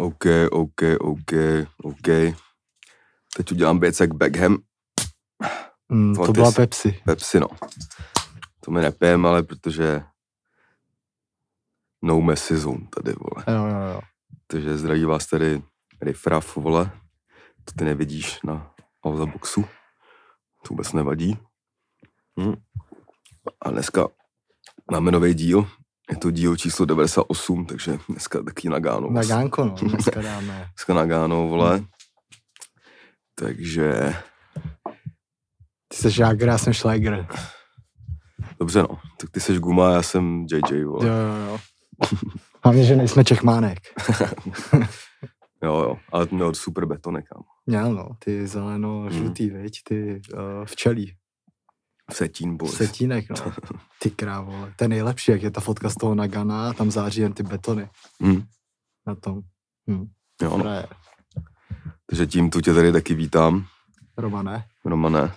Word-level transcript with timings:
OK, 0.00 0.24
OK, 0.50 0.80
OK, 1.00 1.32
OK. 1.82 2.08
Teď 3.36 3.52
udělám 3.52 3.80
věc 3.80 4.00
jak 4.00 4.14
Beckham. 4.14 4.58
Mm, 5.88 6.14
to 6.14 6.32
byla 6.32 6.52
Pepsi. 6.52 7.00
Pepsi, 7.04 7.40
no. 7.40 7.46
To 8.60 8.70
mi 8.70 8.80
nepijem, 8.80 9.26
ale 9.26 9.42
protože 9.42 10.02
no 12.02 12.20
Messi 12.20 12.58
zone 12.58 12.86
tady, 12.94 13.12
vole. 13.12 13.44
Jo, 13.58 13.66
jo, 13.66 13.94
jo. 13.94 14.00
Takže 14.46 14.78
zdraví 14.78 15.04
vás 15.04 15.26
tady 15.26 15.62
Riffraff, 16.02 16.56
vole. 16.56 16.90
To 17.64 17.72
ty 17.78 17.84
nevidíš 17.84 18.42
na 18.42 18.74
Auza 19.04 19.26
Boxu. 19.26 19.62
To 20.62 20.68
vůbec 20.70 20.92
nevadí. 20.92 21.38
Hm. 22.40 22.54
A 23.62 23.70
dneska 23.70 24.08
máme 24.90 25.10
nový 25.10 25.34
díl. 25.34 25.66
Je 26.10 26.16
to 26.16 26.30
díl 26.30 26.56
číslo 26.56 26.84
98, 26.86 27.66
takže 27.66 27.98
dneska 28.08 28.42
taky 28.42 28.68
na 28.68 28.78
Gánu. 28.78 29.10
Na 29.10 29.22
Gánko, 29.24 29.64
no, 29.64 29.74
dneska 29.74 30.22
dáme. 30.22 30.68
Dneska 30.76 30.94
na 30.94 31.06
Gánu, 31.06 31.48
vole. 31.48 31.84
Takže, 33.34 34.14
Ty 35.88 35.96
jsi 36.10 36.20
Jagger, 36.22 36.48
já 36.48 36.58
jsem 36.58 36.74
Schleiger. 36.74 37.26
dobře 38.58 38.82
no. 38.82 38.88
Tak 39.20 39.30
ty 39.30 39.40
seš 39.40 39.58
Guma, 39.58 39.92
já 39.94 40.02
jsem 40.02 40.46
JJ, 40.52 40.84
vole. 40.84 41.06
Jo, 41.06 41.12
jo, 41.14 41.34
jo. 41.52 41.58
Hlavně, 42.64 42.84
že 42.84 42.96
nejsme 42.96 43.24
Čechmánek. 43.24 43.78
Jo, 45.62 45.74
jo. 45.82 45.96
Ale 46.12 46.26
to 46.26 46.34
měl 46.34 46.54
super 46.54 46.84
betony, 46.86 47.22
kam. 47.22 47.42
Měl, 47.66 47.94
no, 47.94 48.08
ty 48.18 48.46
zeleno-žlutý, 48.46 49.50
Hmm. 49.50 49.62
viď, 49.62 49.80
ty 49.84 50.20
uh, 50.34 50.40
včelí. 50.64 51.12
Setín 52.12 52.56
boys. 52.56 52.74
Setínek, 52.76 53.30
no. 53.30 53.36
Ty 53.98 54.10
krávo, 54.10 54.68
to 54.76 54.84
je 54.84 54.88
nejlepší, 54.88 55.30
jak 55.30 55.42
je 55.42 55.50
ta 55.50 55.60
fotka 55.60 55.88
z 55.90 55.94
toho 55.94 56.14
Nagana, 56.14 56.72
tam 56.72 56.90
září 56.90 57.20
jen 57.20 57.32
ty 57.32 57.42
betony 57.42 57.88
Hm. 58.22 58.42
na 59.06 59.14
tom. 59.14 59.40
Hm. 59.90 60.06
Jo, 60.42 60.50
no. 60.50 60.58
Frajer. 60.58 60.88
Takže 62.06 62.26
tím 62.26 62.50
tu 62.50 62.60
tě 62.60 62.74
tady 62.74 62.92
taky 62.92 63.14
vítám. 63.14 63.66
Romane. 64.16 64.64
Romane. 64.84 65.34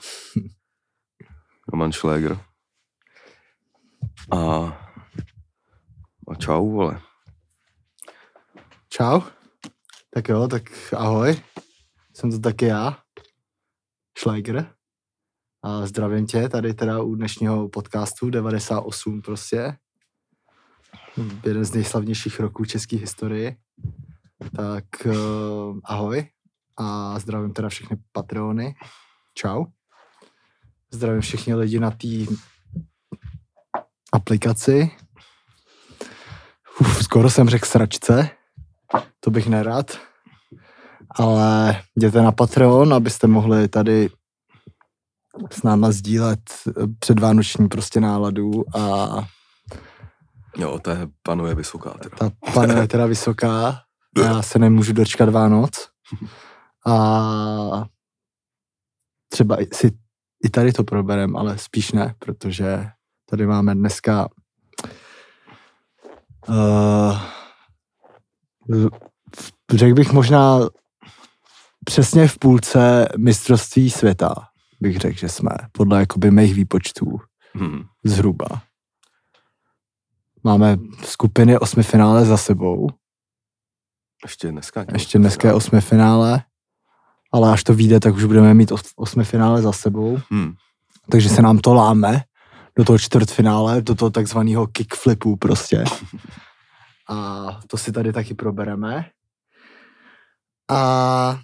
Roman 1.68 1.92
Schläger. 1.92 2.40
A, 4.32 4.38
a 6.28 6.36
čau, 6.40 6.72
vole. 6.72 7.02
Čau. 8.90 9.22
Tak 10.14 10.30
jo, 10.30 10.48
tak 10.48 10.64
ahoj. 10.98 11.42
Jsem 12.14 12.32
to 12.32 12.40
taky 12.40 12.66
já, 12.66 12.98
Schleiger. 14.18 14.74
A 15.64 15.86
zdravím 15.86 16.26
tě 16.26 16.50
tady 16.50 16.74
teda 16.74 17.02
u 17.02 17.16
dnešního 17.16 17.70
podcastu 17.70 18.30
98 18.30 19.22
prostě. 19.22 19.78
Jeden 21.46 21.66
z 21.66 21.74
nejslavnějších 21.74 22.40
roků 22.40 22.66
české 22.66 22.98
historii. 22.98 23.58
Tak 24.56 24.86
uh, 25.06 25.80
ahoj. 25.84 26.28
A 26.78 27.20
zdravím 27.20 27.54
teda 27.54 27.70
všechny 27.70 27.98
patrony. 28.12 28.76
Čau. 29.34 29.66
Zdravím 30.92 31.22
všechny 31.22 31.56
lidi 31.56 31.80
na 31.80 31.92
té 31.92 32.08
aplikaci. 34.14 34.92
Uf, 36.80 37.04
skoro 37.04 37.30
jsem 37.30 37.50
řekl 37.50 37.66
sračce. 37.66 38.30
To 39.20 39.32
bych 39.32 39.48
nerad. 39.48 39.98
Ale 41.10 41.82
jděte 41.96 42.22
na 42.22 42.32
Patreon, 42.32 42.94
abyste 42.94 43.28
mohli 43.28 43.68
tady 43.68 44.10
s 45.52 45.64
náma 45.64 45.92
sdílet 45.92 46.40
eh, 46.68 46.72
předvánoční 47.00 47.68
prostě 47.68 48.00
náladu 48.00 48.52
a 48.78 49.08
Jo, 50.58 50.80
je, 50.90 51.08
panuje 51.24 51.56
vysoká 51.56 51.90
teda. 51.90 52.18
ta 52.18 52.52
panuje 52.54 52.82
je 52.82 52.88
teda 52.88 53.06
vysoká. 53.06 53.82
Já 54.24 54.42
se 54.42 54.60
nemůžu 54.60 54.94
dočkat 54.94 55.30
Vánoc. 55.30 55.72
A 56.86 57.86
třeba 59.30 59.58
si 59.74 59.92
i 60.44 60.50
tady 60.50 60.74
to 60.74 60.84
proberem, 60.84 61.36
ale 61.36 61.58
spíš 61.58 61.92
ne, 61.92 62.16
protože 62.20 62.88
tady 63.30 63.48
máme 63.48 63.76
dneska 63.76 64.28
uh, 66.48 67.18
řekl 69.74 69.96
bych 69.96 70.12
možná 70.12 70.60
přesně 71.86 72.28
v 72.28 72.40
půlce 72.40 73.08
mistrovství 73.18 73.90
světa, 73.90 74.34
bych 74.84 74.98
řekl, 74.98 75.18
že 75.18 75.30
jsme, 75.30 75.52
podle 75.72 76.00
jakoby 76.00 76.32
mých 76.32 76.54
výpočtů 76.56 77.18
Hm. 77.58 77.84
zhruba. 78.04 78.48
Máme 80.44 80.78
skupiny 81.06 81.58
osmi 81.60 81.84
finále 81.84 82.26
za 82.26 82.38
sebou. 82.38 82.90
Ještě 84.24 84.52
dneska. 84.52 84.86
Ještě 84.94 85.18
dneska 85.20 85.48
je 85.48 85.54
osmi 85.54 85.82
finále, 85.82 86.44
ale 87.32 87.52
až 87.54 87.64
to 87.64 87.74
vyjde, 87.74 88.00
tak 88.00 88.16
už 88.16 88.24
budeme 88.26 88.54
mít 88.54 88.72
os- 88.72 88.94
osmi 88.96 89.24
finále 89.24 89.62
za 89.62 89.72
sebou. 89.72 90.18
Hm. 90.34 90.54
Takže 91.12 91.30
se 91.30 91.42
nám 91.42 91.58
to 91.58 91.74
láme 91.74 92.22
do 92.78 92.84
toho 92.86 93.00
čtvrtfinále, 93.00 93.82
do 93.82 93.96
toho 93.96 94.10
takzvaného 94.12 94.68
kickflipu 94.68 95.36
prostě. 95.36 95.84
A 97.10 97.46
to 97.68 97.78
si 97.78 97.92
tady 97.92 98.14
taky 98.14 98.34
probereme. 98.34 99.06
A 100.72 101.40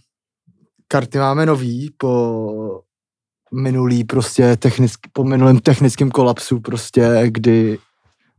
karty 0.87 1.17
máme 1.17 1.45
nový 1.45 1.93
po 1.97 2.81
minulý 3.53 4.03
prostě 4.03 4.57
technický, 4.57 5.09
po 5.13 5.23
minulém 5.23 5.59
technickém 5.59 6.11
kolapsu 6.11 6.59
prostě, 6.59 7.23
kdy 7.27 7.77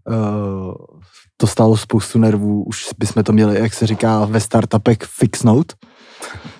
uh, 0.08 0.74
to 1.36 1.46
stálo 1.46 1.76
spoustu 1.76 2.18
nervů, 2.18 2.64
už 2.64 2.86
bychom 2.98 3.24
to 3.24 3.32
měli, 3.32 3.60
jak 3.60 3.74
se 3.74 3.86
říká 3.86 4.24
ve 4.24 4.40
startupech, 4.40 4.98
fixnout. 5.04 5.72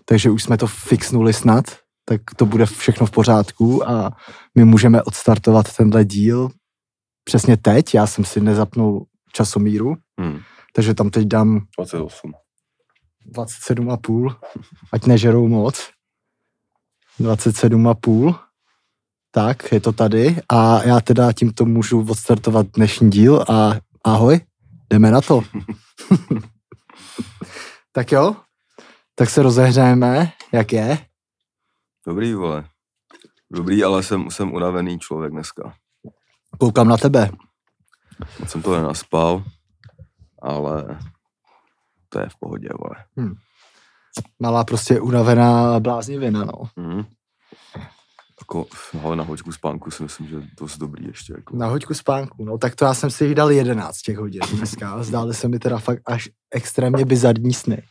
Takže 0.05 0.31
už 0.31 0.43
jsme 0.43 0.56
to 0.56 0.66
fixnuli 0.66 1.33
snad, 1.33 1.65
tak 2.05 2.21
to 2.37 2.47
bude 2.47 2.66
všechno 2.66 3.06
v 3.06 3.10
pořádku 3.10 3.89
a 3.89 4.10
my 4.55 4.65
můžeme 4.65 5.03
odstartovat 5.03 5.77
tenhle 5.77 6.05
díl 6.05 6.50
přesně 7.25 7.56
teď. 7.56 7.94
Já 7.94 8.06
jsem 8.06 8.25
si 8.25 8.41
nezapnul 8.41 9.06
časomíru, 9.33 9.94
Hm. 10.21 10.39
takže 10.75 10.94
tam 10.94 11.10
teď 11.10 11.27
dám 11.27 11.60
28. 11.78 12.33
27,5, 13.37 14.37
ať 14.93 15.06
nežerou 15.06 15.49
moc. 15.49 15.91
27,5. 17.20 18.38
Tak, 19.31 19.72
je 19.72 19.81
to 19.81 19.92
tady 19.92 20.36
a 20.48 20.82
já 20.82 21.00
teda 21.00 21.32
tímto 21.32 21.64
můžu 21.64 22.06
odstartovat 22.10 22.66
dnešní 22.66 23.10
díl 23.10 23.44
a 23.48 23.72
ahoj, 24.04 24.41
jdeme 24.91 25.10
na 25.10 25.20
to. 25.20 25.42
tak 27.92 28.12
jo, 28.12 28.36
tak 29.14 29.30
se 29.30 29.42
rozehřejeme, 29.42 30.32
jak 30.53 30.72
je. 30.72 30.98
Dobrý, 32.06 32.34
vole. 32.34 32.64
Dobrý, 33.53 33.84
ale 33.84 34.03
jsem, 34.03 34.30
jsem 34.30 34.53
unavený 34.53 34.98
člověk 34.98 35.32
dneska. 35.32 35.75
Koukám 36.59 36.88
na 36.88 36.97
tebe. 36.97 37.30
Jsem 38.47 38.62
to 38.62 38.75
nenaspal, 38.75 39.44
ale 40.42 40.98
to 42.09 42.20
je 42.20 42.28
v 42.28 42.36
pohodě, 42.41 42.69
vole. 42.78 43.04
Malá 44.42 44.64
prostě 44.64 45.00
unavená 45.00 45.81
bláznivina, 45.81 46.44
no. 46.44 46.53
Hm. 46.81 47.04
Jako, 48.41 48.66
ale 49.04 49.16
na 49.16 49.25
hoďku 49.25 49.53
spánku 49.53 49.91
si 49.91 50.03
myslím, 50.03 50.26
že 50.26 50.34
je 50.36 50.42
dost 50.60 50.78
dobrý 50.78 51.06
ještě. 51.06 51.32
Jako. 51.36 51.56
Na 51.56 51.66
hoďku 51.66 51.94
spánku, 51.94 52.44
no 52.44 52.59
tak 52.59 52.75
to 52.75 52.84
já 52.84 52.94
jsem 52.94 53.10
si 53.10 53.25
jich 53.25 53.34
dal 53.34 53.50
11 53.50 53.98
těch 54.03 54.19
hodin 54.19 54.41
dneska. 54.56 55.03
Zdály 55.03 55.34
se 55.34 55.48
mi 55.48 55.59
teda 55.59 55.78
fakt 55.78 56.03
až 56.06 56.28
extrémně 56.54 57.04
bizarní 57.04 57.53
sny. 57.54 57.82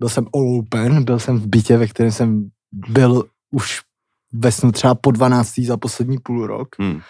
Byl 0.00 0.08
jsem 0.08 0.26
open, 0.32 1.04
byl 1.04 1.18
jsem 1.18 1.40
v 1.40 1.46
bytě, 1.46 1.76
ve 1.76 1.86
kterém 1.86 2.12
jsem 2.12 2.48
byl 2.72 3.24
už 3.50 3.80
ve 4.32 4.52
snu 4.52 4.72
třeba 4.72 4.94
po 4.94 5.10
12. 5.10 5.60
za 5.66 5.76
poslední 5.76 6.18
půl 6.18 6.46
rok, 6.46 6.68
Hm. 6.82 7.00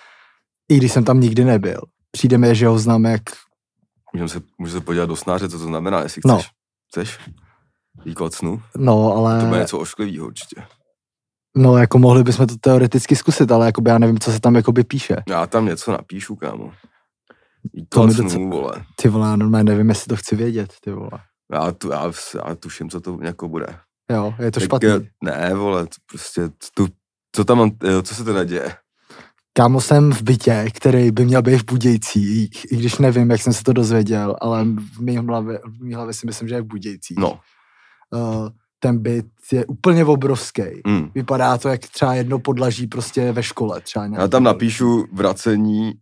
i 0.68 0.76
když 0.76 0.92
jsem 0.92 1.04
tam 1.04 1.20
nikdy 1.20 1.44
nebyl. 1.44 1.80
Přijde 2.10 2.38
mi, 2.38 2.54
že 2.54 2.66
ho 2.66 2.78
znám 2.78 3.04
jak, 3.04 3.22
Můžeme 4.12 4.28
se, 4.28 4.40
můžeme 4.58 4.80
se 4.80 4.84
podívat 4.84 5.06
do 5.06 5.16
snáře, 5.16 5.48
co 5.48 5.58
to 5.58 5.64
znamená, 5.64 6.00
jestli 6.00 6.22
No. 6.26 6.40
chceš. 6.88 7.18
Výklad 8.04 8.34
snu? 8.34 8.62
no 8.76 9.12
ale, 9.16 9.40
To 9.40 9.46
bude 9.46 9.60
něco 9.60 9.78
ošklivého 9.78 10.26
určitě. 10.26 10.62
no 11.56 11.76
jako 11.76 11.98
mohli 11.98 12.22
bychom 12.22 12.46
to 12.46 12.54
teoreticky 12.60 13.16
zkusit, 13.16 13.52
ale 13.52 13.66
jakoby 13.66 13.90
já 13.90 13.98
nevím, 13.98 14.18
co 14.18 14.32
se 14.32 14.40
tam 14.40 14.54
jakoby 14.56 14.84
píše. 14.84 15.16
Já 15.28 15.46
tam 15.46 15.66
něco 15.66 15.92
napíšu, 15.92 16.36
kámo. 16.36 16.64
To 16.70 17.68
Výklad 17.74 18.06
mi 18.06 18.14
snů, 18.14 18.24
docela- 18.24 18.50
vole. 18.50 18.84
Ty 18.96 19.08
vole, 19.08 19.28
já 19.28 19.36
normálně 19.36 19.64
nevím, 19.72 19.88
jestli 19.88 20.08
to 20.08 20.16
chci 20.16 20.36
vědět, 20.36 20.72
ty 20.80 20.90
vole. 20.90 21.10
Já, 21.52 21.72
tu, 21.72 21.90
já, 21.90 22.12
já 22.48 22.54
tuším, 22.54 22.90
co 22.90 23.00
to 23.00 23.18
jako 23.22 23.48
bude. 23.48 23.66
Jo, 24.12 24.34
je 24.38 24.50
to 24.50 24.60
Tak, 24.60 24.64
špatný. 24.66 24.88
eh, 24.88 25.00
Ne, 25.24 25.54
vole, 25.54 25.86
to 25.86 25.94
prostě, 26.10 26.48
tu, 26.74 26.86
co 27.36 27.44
tam 27.44 27.58
mám, 27.58 27.70
jo, 27.84 28.02
co 28.02 28.14
se 28.14 28.24
teda 28.24 28.44
děje? 28.44 28.72
Kámo 29.52 29.80
jsem 29.80 30.12
v 30.12 30.22
bytě, 30.22 30.66
který 30.74 31.10
by 31.10 31.24
měl 31.24 31.42
být 31.42 31.56
v 31.56 31.64
Budějcích, 31.64 32.72
i 32.72 32.76
když 32.76 32.98
nevím, 32.98 33.30
jak 33.30 33.42
jsem 33.42 33.52
se 33.52 33.64
to 33.64 33.72
dozvěděl, 33.72 34.36
ale 34.40 34.64
v 34.64 35.00
mý 35.00 35.16
hlavě, 35.16 35.60
v 35.64 35.82
mý 35.82 35.94
hlavě 35.94 36.14
si 36.14 36.26
myslím, 36.26 36.48
že 36.48 36.54
je 36.54 36.62
v 36.62 36.66
Budějcích. 36.66 37.16
No, 37.18 37.40
Uh, 38.10 38.48
ten 38.78 38.98
byt 39.02 39.26
je 39.52 39.66
úplně 39.66 40.04
obrovský. 40.04 40.62
mm. 40.86 41.10
Vypadá 41.14 41.58
to 41.58 41.68
jak 41.68 41.80
třeba 41.80 42.14
jedno 42.14 42.38
podlaží 42.38 42.86
prostě 42.86 43.32
ve 43.32 43.42
škole. 43.42 43.80
Třeba 43.80 44.06
já 44.06 44.28
tam 44.28 44.42
napíšu 44.42 45.06
vracení 45.12 45.92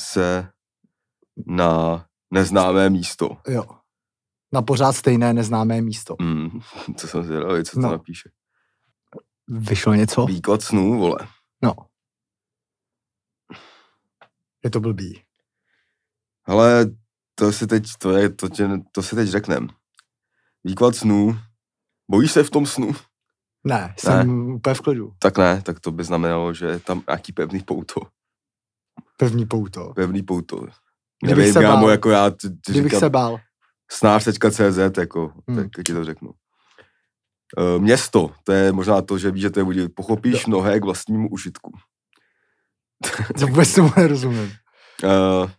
se 0.00 0.48
na 1.46 2.04
neznámé 2.30 2.90
místo. 2.90 3.36
Jo. 3.48 3.64
Na 4.52 4.62
pořád 4.62 4.92
stejné 4.92 5.32
neznámé 5.34 5.80
místo. 5.80 6.16
Mm, 6.22 6.60
co 6.96 7.08
jsem 7.08 7.24
zvědavý, 7.24 7.64
co 7.64 7.72
to 7.76 7.80
No. 7.80 7.90
napíše. 7.90 8.30
Vyšlo 9.48 9.94
něco? 9.94 10.26
Výklad 10.26 10.62
snů, 10.62 10.98
vole. 10.98 11.18
No. 11.62 11.72
Je 14.64 14.70
to 14.70 14.80
blbý. 14.80 15.22
Ale 16.44 16.86
to 17.34 17.52
si 17.52 17.66
teď, 17.66 17.84
to, 17.98 18.10
je, 18.16 18.28
to, 18.30 18.48
tě, 18.48 18.68
to 18.92 19.02
si 19.02 19.16
teď 19.16 19.28
řeknem. 19.28 19.68
Výklad 20.68 20.96
snů. 20.96 21.38
Bojíš 22.10 22.32
se 22.32 22.42
v 22.44 22.50
tom 22.50 22.66
snu? 22.66 22.92
Ne, 23.64 23.94
jsem 23.98 24.50
úplně 24.50 24.74
v 24.74 24.80
klidu. 24.80 25.12
Tak 25.18 25.38
ne, 25.38 25.62
tak 25.62 25.80
to 25.80 25.90
by 25.92 26.04
znamenalo, 26.04 26.54
že 26.54 26.66
je 26.66 26.78
tam 26.80 27.02
nějaký 27.08 27.32
pevný 27.32 27.60
pouto. 27.60 28.00
Pevný 29.16 29.46
pouto. 29.46 29.92
Pevný 29.94 30.22
pouto. 30.22 30.56
Kdybych 31.24 31.36
Nevím, 31.38 31.52
se 31.52 31.62
kámo, 31.62 31.80
bál. 31.82 31.90
jako 31.90 32.10
já 32.10 32.30
ty, 32.30 32.50
ty 32.50 32.72
Kdybych 32.72 32.90
říkám, 32.92 33.00
se 33.00 33.10
bál. 33.10 33.38
snář.cz, 33.90 34.98
jako, 34.98 35.32
Hmm. 35.48 35.56
tak 35.70 35.84
ti 35.86 35.92
to 35.92 36.04
řeknu. 36.04 36.30
Uh, 37.58 37.82
město, 37.82 38.30
to 38.44 38.52
je 38.52 38.72
možná 38.72 39.02
to, 39.02 39.18
že 39.18 39.30
víš, 39.30 39.42
že 39.42 39.50
to 39.50 39.60
je 39.60 39.64
budí. 39.64 39.88
Pochopíš 39.88 40.46
mnohé 40.46 40.80
k 40.80 40.84
vlastnímu 40.84 41.28
užitku. 41.30 41.72
To 43.38 43.46
vůbec 43.46 43.74
tomu 43.74 43.92
nerozumím. 43.96 44.52
Uh, 45.04 45.50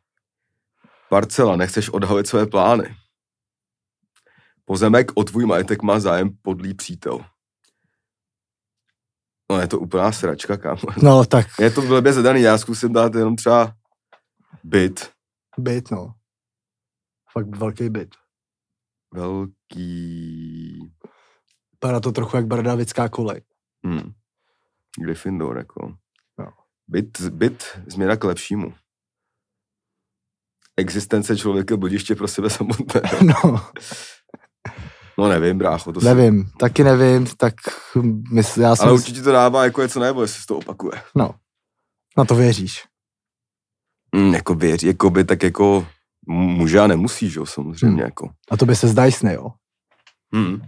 parcela, 1.10 1.56
nechceš 1.56 1.90
odhalit 1.90 2.28
své 2.28 2.46
plány. 2.46 2.96
Pozemek 4.70 5.12
o 5.16 5.24
tvůj 5.24 5.46
majetek 5.46 5.82
má 5.82 6.00
zájem 6.00 6.30
podlý 6.42 6.74
přítel. 6.74 7.26
No 9.52 9.60
je 9.60 9.68
to 9.68 9.80
úplná 9.80 10.12
sračka, 10.12 10.58
kámo. 10.58 10.82
No 11.04 11.26
tak 11.26 11.48
Je 11.60 11.72
to 11.72 11.82
blbě 11.82 12.14
zadaný, 12.14 12.42
já 12.42 12.58
zkusím 12.58 12.94
dát 12.94 13.16
jenom 13.16 13.36
třeba 13.36 13.76
byt. 14.64 15.12
byt, 15.58 15.92
no. 15.92 16.14
Fakt 17.32 17.56
velký 17.56 17.90
byt. 17.90 18.16
Velký... 19.14 20.80
Vypadá 21.72 22.00
to 22.00 22.12
trochu 22.12 22.38
jak 22.38 22.48
bardavická 22.48 23.10
kolej. 23.10 23.42
Hmm. 23.86 24.14
Gryffindor, 25.00 25.58
jako. 25.58 25.98
No. 26.40 26.46
Byt, 26.88 27.22
byt, 27.22 27.64
změna 27.88 28.16
k 28.16 28.24
lepšímu. 28.24 28.74
Existence 30.78 31.38
člověka 31.38 31.78
bodiště 31.78 32.16
pro 32.16 32.28
sebe 32.28 32.50
samotné. 32.50 33.02
No, 33.22 33.72
No 35.20 35.28
nevím, 35.30 35.58
brácho, 35.58 35.94
to 35.94 36.00
si... 36.00 36.06
nevím, 36.06 36.50
taky 36.60 36.84
nevím, 36.84 37.28
tak 37.38 37.54
mysl, 38.32 38.62
já 38.62 38.76
jsem, 38.76 38.86
Ale 38.88 38.94
určitě 38.98 39.22
to 39.22 39.32
dává 39.32 39.64
jako 39.64 39.82
něco 39.82 40.00
nebo 40.00 40.22
jestli 40.22 40.42
se 40.42 40.48
to 40.48 40.58
opakuje. 40.58 41.02
no, 41.16 41.32
na 42.18 42.26
to 42.26 42.36
věříš. 42.36 42.84
Mm, 44.16 44.34
jako 44.34 44.56
věří, 44.56 44.88
jako 44.88 45.10
by 45.10 45.24
tak 45.24 45.44
jako 45.44 45.88
může 46.28 46.80
a 46.80 46.88
nemusí, 46.88 47.30
že 47.30 47.40
jo, 47.40 47.46
samozřejmě, 47.46 47.88
Hmm. 47.88 48.00
jako. 48.00 48.30
A 48.52 48.58
to 48.58 48.66
by 48.66 48.76
se 48.76 48.88
zdají 48.88 49.12
sny, 49.12 49.34
jo. 49.34 49.48
Hmm. 50.34 50.62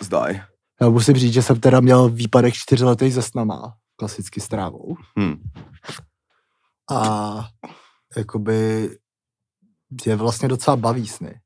Zdaj. 0.00 0.42
Já 0.80 0.88
musím 0.88 1.14
říct, 1.16 1.32
že 1.32 1.42
jsem 1.42 1.60
teda 1.60 1.80
měl 1.80 2.08
výpadek 2.08 2.54
čtyřletý 2.54 3.10
ze 3.10 3.22
snama, 3.22 3.74
klasicky 3.96 4.40
s 4.40 4.48
trávou. 4.48 4.96
Hmm. 5.18 5.36
A 6.90 7.48
jakoby 8.16 8.90
je 10.06 10.16
vlastně 10.16 10.48
docela 10.48 10.76
baví 10.76 11.08
sny. 11.08 11.40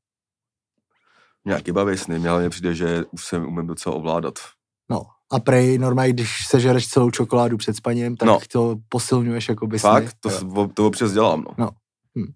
Nějaký 1.45 1.71
baví 1.71 1.97
sny, 1.97 2.19
mě 2.19 2.29
hlavně 2.29 2.49
přijde, 2.49 2.75
že 2.75 3.03
už 3.11 3.25
se 3.25 3.37
umím 3.37 3.67
docela 3.67 3.95
ovládat. 3.95 4.33
No. 4.89 5.01
A 5.31 5.39
prej 5.39 5.77
normálně, 5.77 6.13
když 6.13 6.47
sežereš 6.47 6.87
celou 6.87 7.11
čokoládu 7.11 7.57
před 7.57 7.75
spaním, 7.75 8.17
tak 8.17 8.27
no. 8.27 8.39
To 8.51 8.75
posilňuješ 8.89 9.49
jakoby 9.49 9.79
sny. 9.79 9.89
Fakt, 9.89 10.15
to, 10.19 10.29
Jo. 10.29 10.35
s- 10.37 10.73
to 10.73 10.87
občas 10.87 11.11
dělám, 11.11 11.41
no. 11.41 11.53
No. 11.57 11.69
Hm. 12.19 12.33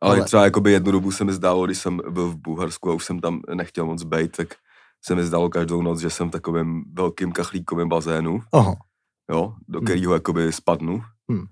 Ale, 0.00 0.16
Ale- 0.16 0.24
třeba 0.24 0.44
jakoby 0.44 0.72
jednu 0.72 0.92
dobu 0.92 1.10
se 1.12 1.24
mi 1.24 1.32
zdálo, 1.32 1.66
když 1.66 1.78
jsem 1.78 2.00
byl 2.10 2.28
v 2.30 2.36
Bulharsku 2.36 2.90
a 2.90 2.94
už 2.94 3.04
jsem 3.04 3.20
tam 3.20 3.40
nechtěl 3.54 3.86
moc 3.86 4.02
být, 4.02 4.36
tak 4.36 4.48
se 5.04 5.14
mi 5.14 5.24
zdálo 5.24 5.48
každou 5.48 5.82
noc, 5.82 6.00
že 6.00 6.10
jsem 6.10 6.28
v 6.28 6.32
takovém 6.32 6.82
velkým 6.92 7.32
kachlíkovém 7.32 7.88
bazénu, 7.88 8.40
Aha. 8.52 8.74
jo, 9.30 9.54
do 9.68 9.80
Hm. 9.80 9.84
kterého 9.84 10.14
jakoby 10.14 10.52
spadnu 10.52 11.02
Hm. 11.32 11.44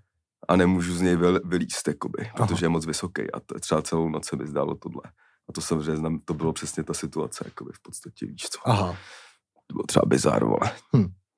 a 0.49 0.57
nemůžu 0.57 0.95
z 0.95 1.01
něj 1.01 1.17
vyl- 1.17 1.41
vylíst, 1.45 1.89
jakoby, 1.89 2.31
protože 2.37 2.65
je 2.65 2.69
moc 2.71 2.87
vysoký 2.87 3.31
a 3.33 3.41
to, 3.41 3.61
třeba 3.61 3.83
celou 3.83 4.09
noc 4.09 4.27
se 4.27 4.37
mi 4.37 4.47
zdálo 4.47 4.75
tohle. 4.75 5.03
A 5.51 5.53
to 5.53 5.61
samozřejmě 5.61 5.97
znám, 5.97 6.19
to 6.25 6.35
bylo 6.35 6.53
přesně 6.53 6.85
ta 6.85 6.95
situace, 6.95 7.45
jakoby 7.47 7.71
v 7.75 7.83
podstatě, 7.83 8.27
víš 8.27 8.43
co. 8.51 8.69
Aha. 8.69 8.97
To 9.67 9.75
bylo 9.75 9.85
třeba 9.87 10.03
bizar, 10.07 10.45
vole. 10.45 10.73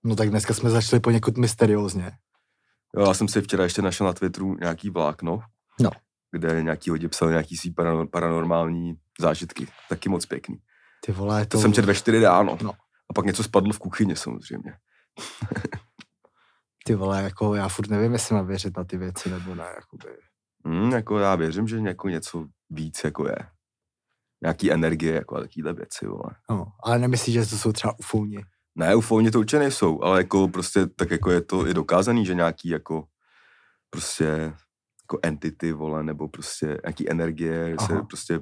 No 0.04 0.16
tak 0.16 0.30
dneska 0.30 0.54
jsme 0.54 0.70
začali 0.70 1.00
poněkud 1.00 1.36
mysteriózně. 1.38 2.12
Jo, 2.96 3.06
já 3.08 3.14
jsem 3.14 3.28
si 3.28 3.40
včera 3.40 3.64
ještě 3.64 3.82
našel 3.82 4.06
na 4.06 4.12
Twitteru 4.12 4.56
nějaký 4.60 4.90
vlákno, 4.90 5.40
No. 5.80 5.90
kde 6.30 6.62
nějaký 6.62 6.90
lidi 6.90 7.08
psal 7.08 7.30
nějaký 7.30 7.56
svý 7.56 7.72
paranor- 7.74 8.08
paranormální 8.10 8.94
zážitky. 9.20 9.66
Taky 9.88 10.08
moc 10.08 10.26
pěkný. 10.26 10.56
Ty 11.06 11.12
vole, 11.12 11.46
To 11.46 11.56
to... 11.56 11.62
jsem 11.62 11.72
četl 11.72 11.86
ve 11.86 11.94
4 11.94 12.20
ráno. 12.20 12.58
No. 12.62 12.70
A 13.10 13.12
pak 13.14 13.24
něco 13.24 13.42
spadlo 13.42 13.72
v 13.72 13.78
kuchyni 13.78 14.16
samozřejmě. 14.16 14.74
Ty 16.84 16.94
vole, 16.94 17.22
jako 17.22 17.54
já 17.54 17.68
furt 17.68 17.90
nevím, 17.90 18.12
jestli 18.12 18.34
mám 18.34 18.46
věřit 18.46 18.76
na 18.76 18.84
ty 18.84 18.96
věci, 18.98 19.30
nebo 19.30 19.54
ne, 19.54 19.64
jakoby. 19.76 20.16
Hmm, 20.64 20.92
jako 20.92 21.18
já 21.18 21.34
věřím, 21.34 21.68
že 21.68 21.76
jako 21.76 22.08
něco 22.08 22.46
víc 22.70 23.04
jako 23.04 23.28
je. 23.28 23.36
Nějaký 24.42 24.72
energie, 24.72 25.14
jako 25.14 25.36
a 25.36 25.40
takovýhle 25.40 25.72
věci, 25.72 26.06
vole. 26.06 26.30
No, 26.50 26.66
ale 26.84 26.98
nemyslíš, 26.98 27.34
že 27.34 27.46
to 27.46 27.56
jsou 27.58 27.72
třeba 27.72 27.94
ufouni? 27.98 28.44
Ne, 28.74 28.94
ufoni 28.94 29.30
to 29.30 29.38
určitě 29.38 29.58
nejsou, 29.58 30.02
ale 30.02 30.18
jako 30.18 30.48
prostě 30.48 30.86
tak 30.86 31.10
jako 31.10 31.30
je 31.30 31.40
to 31.40 31.66
i 31.66 31.74
dokázaný, 31.74 32.26
že 32.26 32.34
nějaký 32.34 32.68
jako 32.68 33.04
prostě 33.90 34.24
jako 35.04 35.18
entity, 35.22 35.72
vole, 35.72 36.02
nebo 36.02 36.28
prostě 36.28 36.66
nějaký 36.84 37.10
energie 37.10 37.76
se 37.80 37.92
Aha. 37.92 38.02
prostě 38.02 38.40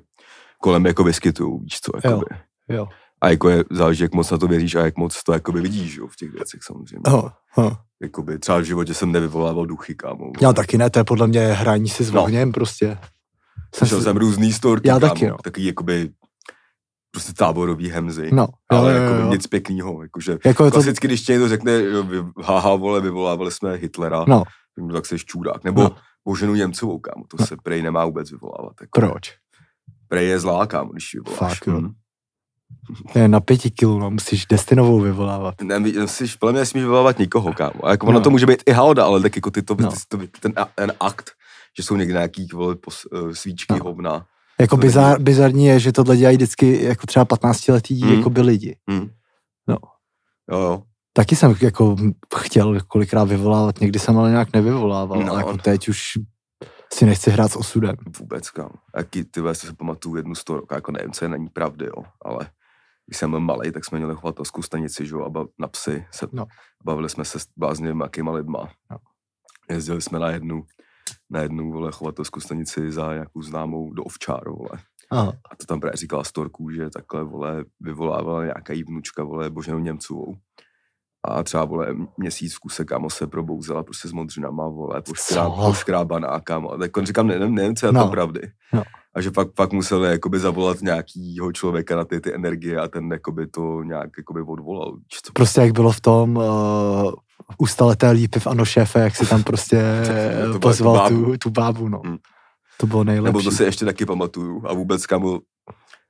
kolem 0.63 0.87
jako 0.87 1.05
vyskytují, 1.05 1.61
víš 1.61 1.81
co, 1.81 1.93
jakoby. 2.05 2.27
Jo. 2.69 2.89
A 3.23 3.29
jako 3.29 3.49
je, 3.49 3.65
záleží, 3.71 4.03
jak 4.03 4.15
moc 4.15 4.31
na 4.31 4.39
to 4.39 4.47
věříš 4.47 4.75
a 4.75 4.85
jak 4.85 4.97
moc 4.97 5.23
to 5.23 5.33
jakoby 5.33 5.61
vidíš, 5.61 5.97
jo, 5.97 6.07
v 6.07 6.17
těch 6.17 6.31
věcech 6.33 6.61
samozřejmě. 6.63 7.03
Oh, 7.07 7.31
oh. 7.57 7.73
Jakoby 8.03 8.39
třeba 8.39 8.59
v 8.59 8.63
životě 8.65 8.95
jsem 8.95 9.13
nevyvolával 9.13 9.67
duchy, 9.67 9.95
kámo. 9.95 10.33
Já 10.41 10.53
taky 10.53 10.79
ne, 10.79 10.91
to 10.91 10.99
je 10.99 11.05
podle 11.05 11.27
mě 11.27 11.41
hraní 11.47 11.89
si 11.89 12.05
s 12.05 12.11
No. 12.13 12.23
ohněm 12.23 12.53
prostě. 12.53 12.99
Slyšel 13.75 13.99
si- 13.99 14.05
jsem 14.05 14.17
různý 14.17 14.53
storky, 14.53 14.89
Já 14.89 14.99
taky, 14.99 15.27
no. 15.29 15.37
Takový 15.45 15.67
jakoby 15.67 16.11
prostě 17.11 17.33
táborový 17.33 17.89
hemzy. 17.91 18.31
No, 18.33 18.49
ale 18.69 18.93
jo, 18.93 18.99
jo, 18.99 19.03
jako 19.05 19.15
jo. 19.23 19.31
nic 19.31 19.47
pěknýho, 19.47 20.03
jakože 20.03 20.39
Jako 20.45 20.65
je 20.65 20.71
to, 20.71 20.75
klasicky, 20.75 21.07
když 21.07 21.23
tě 21.23 21.33
někdo 21.33 21.49
řekne, 21.49 21.73
jo, 21.83 22.03
vy, 22.03 22.17
haha, 22.43 22.75
vole, 22.77 23.01
vyvolávali 23.01 23.53
jsme 23.53 23.75
Hitlera, 23.75 24.25
no, 24.29 24.43
no. 24.79 24.93
tak 24.93 25.07
jsi 25.07 25.19
čůrák, 25.19 25.65
nebo 25.65 25.83
No. 25.83 25.89
no. 25.89 25.97
Boženu 26.25 26.55
Němcovou, 26.55 26.99
kámo, 26.99 27.25
to 27.29 27.37
No. 27.41 27.47
se 27.47 27.57
prej 27.63 27.83
nemá 27.83 28.05
vůbec 28.05 28.31
vyvolávat. 28.31 28.73
Jako. 28.81 29.01
proč? 29.01 29.35
Prej 30.09 30.29
je 30.29 30.41
zlá, 30.41 30.67
kámo, 30.67 30.93
když 30.93 31.15
ji 31.15 31.21
vyvoláš. 31.21 31.39
Fakt, 31.59 31.67
jo. 31.67 31.81
Hm. 31.81 31.93
To 33.13 33.19
je 33.19 33.29
na 33.29 33.41
pěti 33.41 33.71
kilo, 33.71 33.99
no, 33.99 34.11
musíš 34.11 34.47
Destinovou 34.47 35.01
vyvolávat. 35.01 35.61
Ne, 35.63 35.79
my- 35.79 35.93
jsi, 36.09 36.25
podle 36.41 36.53
mě 36.53 36.61
nesmíš 36.61 36.83
vyvolávat 36.83 37.19
nikoho, 37.19 37.53
kámo. 37.53 37.87
A 37.87 37.91
jako 37.91 38.07
ono 38.07 38.19
No. 38.19 38.25
to 38.25 38.31
může 38.31 38.47
být 38.47 38.63
i 38.67 38.73
halda, 38.73 39.05
ale 39.05 39.21
tak 39.21 39.37
jako 39.37 39.51
ty 39.51 39.63
to, 39.63 39.77
No. 39.81 39.91
ty, 39.91 39.97
to 40.09 40.19
ten, 40.41 40.53
ten, 40.75 40.93
akt, 41.01 41.31
že 41.77 41.83
jsou 41.83 41.97
někde 41.97 42.13
nějaký 42.15 42.47
vole, 42.53 42.77
pos, 42.77 43.05
uh, 43.13 43.33
svíčky, 43.33 43.73
No. 43.73 43.79
no. 43.79 43.85
hovna. 43.85 44.27
Jako 44.61 44.77
To 44.77 44.81
bizar, 44.81 45.13
není- 45.13 45.25
bizarní 45.25 45.67
je, 45.67 45.81
že 45.81 45.93
tohle 45.93 46.17
dělají 46.17 46.37
vždycky 46.37 46.85
jako 46.85 47.07
třeba 47.07 47.25
15 47.25 47.69
letý 47.73 48.03
Hmm. 48.03 48.13
jako 48.15 48.31
by 48.31 48.41
lidi. 48.41 48.77
Hm. 48.91 49.09
No. 49.69 49.77
Jo, 50.53 50.59
jo. 50.61 50.83
Taky 51.13 51.37
jsem 51.37 51.55
jako 51.61 51.97
chtěl 52.37 52.81
kolikrát 52.81 53.25
vyvolávat, 53.25 53.81
někdy 53.81 53.99
jsem 53.99 54.19
ale 54.19 54.31
nějak 54.31 54.53
nevyvolával, 54.53 55.19
No. 55.19 55.27
no. 55.27 55.33
ale 55.33 55.41
jako 55.41 55.57
teď 55.57 55.89
už 55.89 56.03
si 56.93 57.07
nechci 57.07 57.31
hrát 57.31 57.53
s 57.53 57.57
osudem. 57.57 57.97
Vůbec, 58.19 58.51
kámo. 58.51 58.71
Jaký, 58.97 59.25
ty 59.25 59.41
vole, 59.41 59.55
si 59.55 59.73
pamatuju 59.73 60.17
jednu 60.17 60.35
storku, 60.35 60.75
jako 60.75 60.93
nevím, 60.93 61.13
co 61.13 61.25
je 61.25 61.29
na 61.29 61.37
ní 61.37 61.49
pravdy, 61.49 61.87
jo, 61.87 62.05
ale 62.25 62.51
když 63.07 63.19
jsem 63.19 63.31
byl 63.31 63.41
malý, 63.41 63.73
tak 63.73 63.85
jsme 63.85 63.99
měli 63.99 64.15
chovatelskou 64.15 64.63
stanici, 64.63 65.07
že 65.07 65.15
jo, 65.15 65.25
a 65.37 65.45
na 65.59 65.69
psy 65.69 66.07
se 66.11 66.27
No. 66.33 66.47
bavili 66.85 67.09
jsme 67.11 67.25
se 67.25 67.39
s 67.39 67.47
bláznivými 67.57 68.03
jakýma 68.03 68.33
lidma. 68.33 68.69
No. 68.91 68.97
Jezdili 69.71 70.03
jsme 70.03 70.19
na 70.19 70.31
jednu, 70.31 70.63
na 71.31 71.41
jednu, 71.41 71.73
vole, 71.73 71.93
chovatelskou 71.93 72.41
stanici 72.41 72.93
za 72.93 73.13
nějakou 73.13 73.43
známou 73.43 73.93
do 73.93 74.03
ovčáru, 74.05 74.57
vole. 74.57 74.71
Aha. 75.11 75.33
A 75.51 75.57
to 75.57 75.67
tam 75.67 75.81
právě 75.81 75.97
říkala 75.97 76.25
storku, 76.25 76.71
že 76.71 76.91
takhle, 76.91 77.25
vole, 77.25 77.65
vyvolávala 77.81 78.43
nějaká 78.45 78.73
jí 78.73 78.83
vnučka, 78.85 79.25
vole, 79.25 79.51
Boženou 79.51 79.79
Němcovou. 79.79 80.35
A 81.29 81.43
třeba, 81.43 81.65
vole, 81.65 81.87
měsíc 82.17 82.55
v 82.57 82.59
kuse, 82.59 82.85
kámo, 82.85 83.11
se 83.11 83.27
probouzela 83.27 83.83
prostě 83.83 84.09
s 84.09 84.13
modřinama, 84.13 84.69
vole, 84.69 85.03
poškrábaná, 85.67 86.41
kámo. 86.41 86.73
A 86.73 86.79
tak 86.79 86.97
on 86.97 87.07
říkám, 87.07 87.27
ne, 87.27 87.39
nevím, 87.39 87.55
nevím, 87.55 87.77
co 87.77 87.87
je 87.87 87.93
No. 87.93 88.05
to 88.05 88.11
pravdy. 88.11 88.41
No. 88.73 88.83
A 89.15 89.21
že 89.21 89.31
pak, 89.31 89.49
pak 89.55 89.73
museli 89.73 90.09
jakoby 90.11 90.39
zavolat 90.39 90.81
nějakýho 90.83 91.53
člověka 91.53 91.97
na 91.97 92.05
ty, 92.05 92.21
ty 92.21 92.35
energie 92.35 92.81
a 92.81 92.89
ten 92.89 93.13
jakoby 93.13 93.47
to 93.47 93.83
nějak 93.83 94.11
jakoby 94.19 94.41
odvolal. 94.43 94.97
co? 95.25 95.33
Prostě 95.33 95.61
jak 95.61 95.73
bylo 95.73 95.93
v 95.93 96.01
tom 96.01 96.37
uh, 96.37 97.13
ustaleté 97.59 98.11
lípy 98.11 98.41
v 98.41 98.47
Ano 98.47 98.65
šéfe, 98.65 99.01
jak 99.01 99.17
si 99.17 99.27
tam 99.27 99.43
prostě 99.43 99.83
To 100.43 100.49
bylo 100.49 100.61
pozval 100.61 101.09
tu 101.09 101.15
tu, 101.15 101.21
bábu. 101.21 101.37
tu 101.37 101.51
bábu, 101.51 101.89
no. 101.89 102.03
Mm. 102.05 102.19
To 102.77 102.87
bylo 102.87 103.05
nejlepší. 103.05 103.25
Nebo 103.25 103.43
to 103.43 103.51
si 103.51 103.63
ještě 103.63 103.85
taky 103.85 104.07
pamatuju. 104.07 104.63
A 104.67 104.73
vůbec, 104.73 105.07
kámo, 105.07 105.41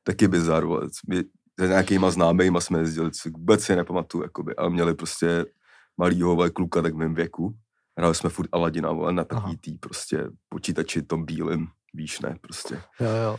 taky 0.05 0.29
bizar, 0.29 0.65
vole. 0.65 0.89
My 1.09 1.25
za 1.61 1.67
nějakýma 1.67 2.11
známejma 2.11 2.61
jsme 2.61 2.79
jezdili, 2.79 3.11
co 3.11 3.31
vůbec 3.31 3.65
si 3.65 3.77
nepamatuju, 3.77 4.25
jakoby, 4.25 4.57
ale 4.57 4.71
měli 4.71 4.95
prostě 4.95 5.47
malýho 5.97 6.37
vole, 6.37 6.51
kluka 6.51 6.83
tak 6.83 6.95
v 6.95 6.97
mém 6.97 7.15
věku. 7.15 7.55
Hráli 7.99 8.15
jsme 8.15 8.31
furt 8.31 8.49
Aladina, 8.53 8.93
vole, 8.93 9.13
na 9.13 9.23
Aha. 9.31 9.41
takový 9.41 9.57
tý 9.57 9.79
prostě 9.79 10.25
počítači 10.49 11.03
tom 11.03 11.25
bílým, 11.25 11.69
víš, 11.95 12.21
ne, 12.21 12.37
prostě. 12.41 12.75
Jo, 13.01 13.09
jo. 13.25 13.39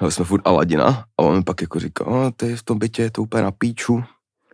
ale 0.00 0.10
jsme 0.10 0.24
furt 0.24 0.46
Aladina 0.46 1.04
a 1.18 1.22
on 1.22 1.36
mi 1.36 1.42
pak 1.42 1.60
jako 1.60 1.78
říkal, 1.78 2.06
no, 2.10 2.30
ty 2.30 2.56
v 2.56 2.62
tom 2.62 2.78
bytě 2.78 3.02
je 3.02 3.10
to 3.10 3.22
úplně 3.22 3.42
na 3.42 3.50
píču. 3.50 4.04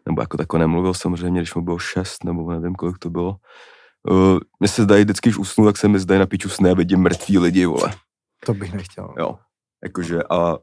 Nebo 0.08 0.20
jako 0.20 0.36
tako 0.36 0.58
nemluvil 0.58 0.94
samozřejmě, 0.94 1.40
když 1.40 1.54
mu 1.54 1.62
bylo 1.62 1.78
šest, 1.78 2.24
nebo 2.24 2.52
nevím, 2.52 2.74
kolik 2.74 2.98
to 2.98 3.10
bylo. 3.10 3.36
Uh, 4.10 4.38
mně 4.60 4.68
se 4.68 4.82
zdají, 4.82 5.04
vždycky, 5.04 5.28
když 5.28 5.38
usnu, 5.38 5.64
tak 5.64 5.76
se 5.76 5.88
mi 5.88 5.98
zdají 5.98 6.20
na 6.20 6.26
píču 6.26 6.48
sny 6.48 6.70
a 6.70 6.74
vidím 6.74 7.00
mrtvý 7.00 7.38
lidi, 7.38 7.66
vole. 7.66 7.94
To 8.46 8.54
bych 8.54 8.72
nechtěl. 8.72 9.14
Jo. 9.18 9.38
Jakože 9.84 10.22
a, 10.22 10.58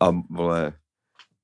a 0.00 0.10
vole, 0.30 0.72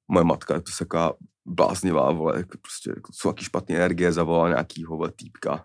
moje 0.08 0.24
matka 0.24 0.54
je 0.54 0.60
to 0.60 0.70
taková 0.78 1.12
bláznivá, 1.46 2.12
vole, 2.12 2.36
jako 2.36 2.58
prostě 2.62 2.90
jako 2.90 3.12
jsou 3.12 3.28
taky 3.28 3.44
špatné 3.44 3.76
energie, 3.76 4.12
zavolala 4.12 4.48
nějakýho 4.48 4.96
vole, 4.96 5.12
týpka, 5.16 5.64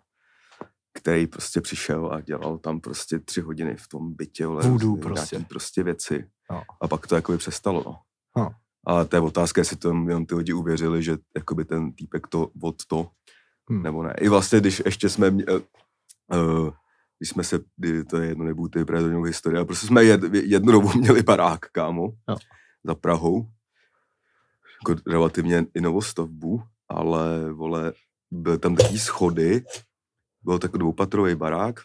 který 0.94 1.28
prostě 1.28 1.62
přišel 1.62 2.14
a 2.14 2.22
dělal 2.22 2.58
tam 2.58 2.80
prostě 2.80 3.20
tři 3.20 3.42
hodiny 3.42 3.76
v 3.76 3.88
tom 3.88 4.14
bytě, 4.14 4.48
vole, 4.48 4.68
Voodoo 4.68 4.98
prostě. 4.98 5.36
nějaký 5.36 5.50
prostě 5.50 5.84
věci. 5.84 6.30
No. 6.52 6.64
A 6.82 6.88
pak 6.88 7.08
to 7.08 7.16
jakoby 7.16 7.38
přestalo, 7.38 7.84
no. 7.86 7.98
No. 8.38 8.52
A 8.88 9.06
to 9.06 9.16
je 9.16 9.20
otázka, 9.20 9.62
jestli 9.62 9.78
to 9.78 9.88
jenom 9.90 10.26
ty 10.26 10.36
lidi 10.36 10.54
uvěřili, 10.54 11.04
že 11.04 11.18
jakoby 11.36 11.66
ten 11.66 11.94
týpek 11.94 12.28
to 12.28 12.50
od 12.62 12.86
to, 12.86 13.08
Hmm. 13.70 13.84
nebo 13.84 14.04
ne. 14.04 14.14
I 14.22 14.30
vlastně, 14.30 14.60
když 14.60 14.82
ještě 14.86 15.10
jsme, 15.10 15.32
mě- 15.32 15.46
eh, 15.50 16.72
když 17.20 17.30
jsme 17.30 17.44
se, 17.44 17.60
to 18.10 18.18
je 18.18 18.28
jedno, 18.28 18.46
nebudu 18.46 18.68
ty 18.70 18.86
do 18.86 19.22
historie, 19.22 19.58
ale 19.58 19.66
prostě 19.66 19.88
jsme 19.88 20.04
jed, 20.04 20.22
jednu 20.34 20.72
dobu 20.72 20.90
měli 20.98 21.24
barák, 21.24 21.60
kámo, 21.72 22.12
Jo. 22.30 22.36
za 22.84 22.96
Prahou, 22.96 23.48
jako 24.82 25.02
relativně 25.08 25.66
i 25.74 25.82
novostavbu, 25.82 26.64
ale, 26.90 27.54
vole, 27.54 27.94
byly 28.32 28.58
tam 28.58 28.76
takový 28.76 29.00
schody, 29.00 29.64
byl 30.44 30.60
takový 30.60 30.80
dvoupatrový 30.80 31.36
barák, 31.36 31.80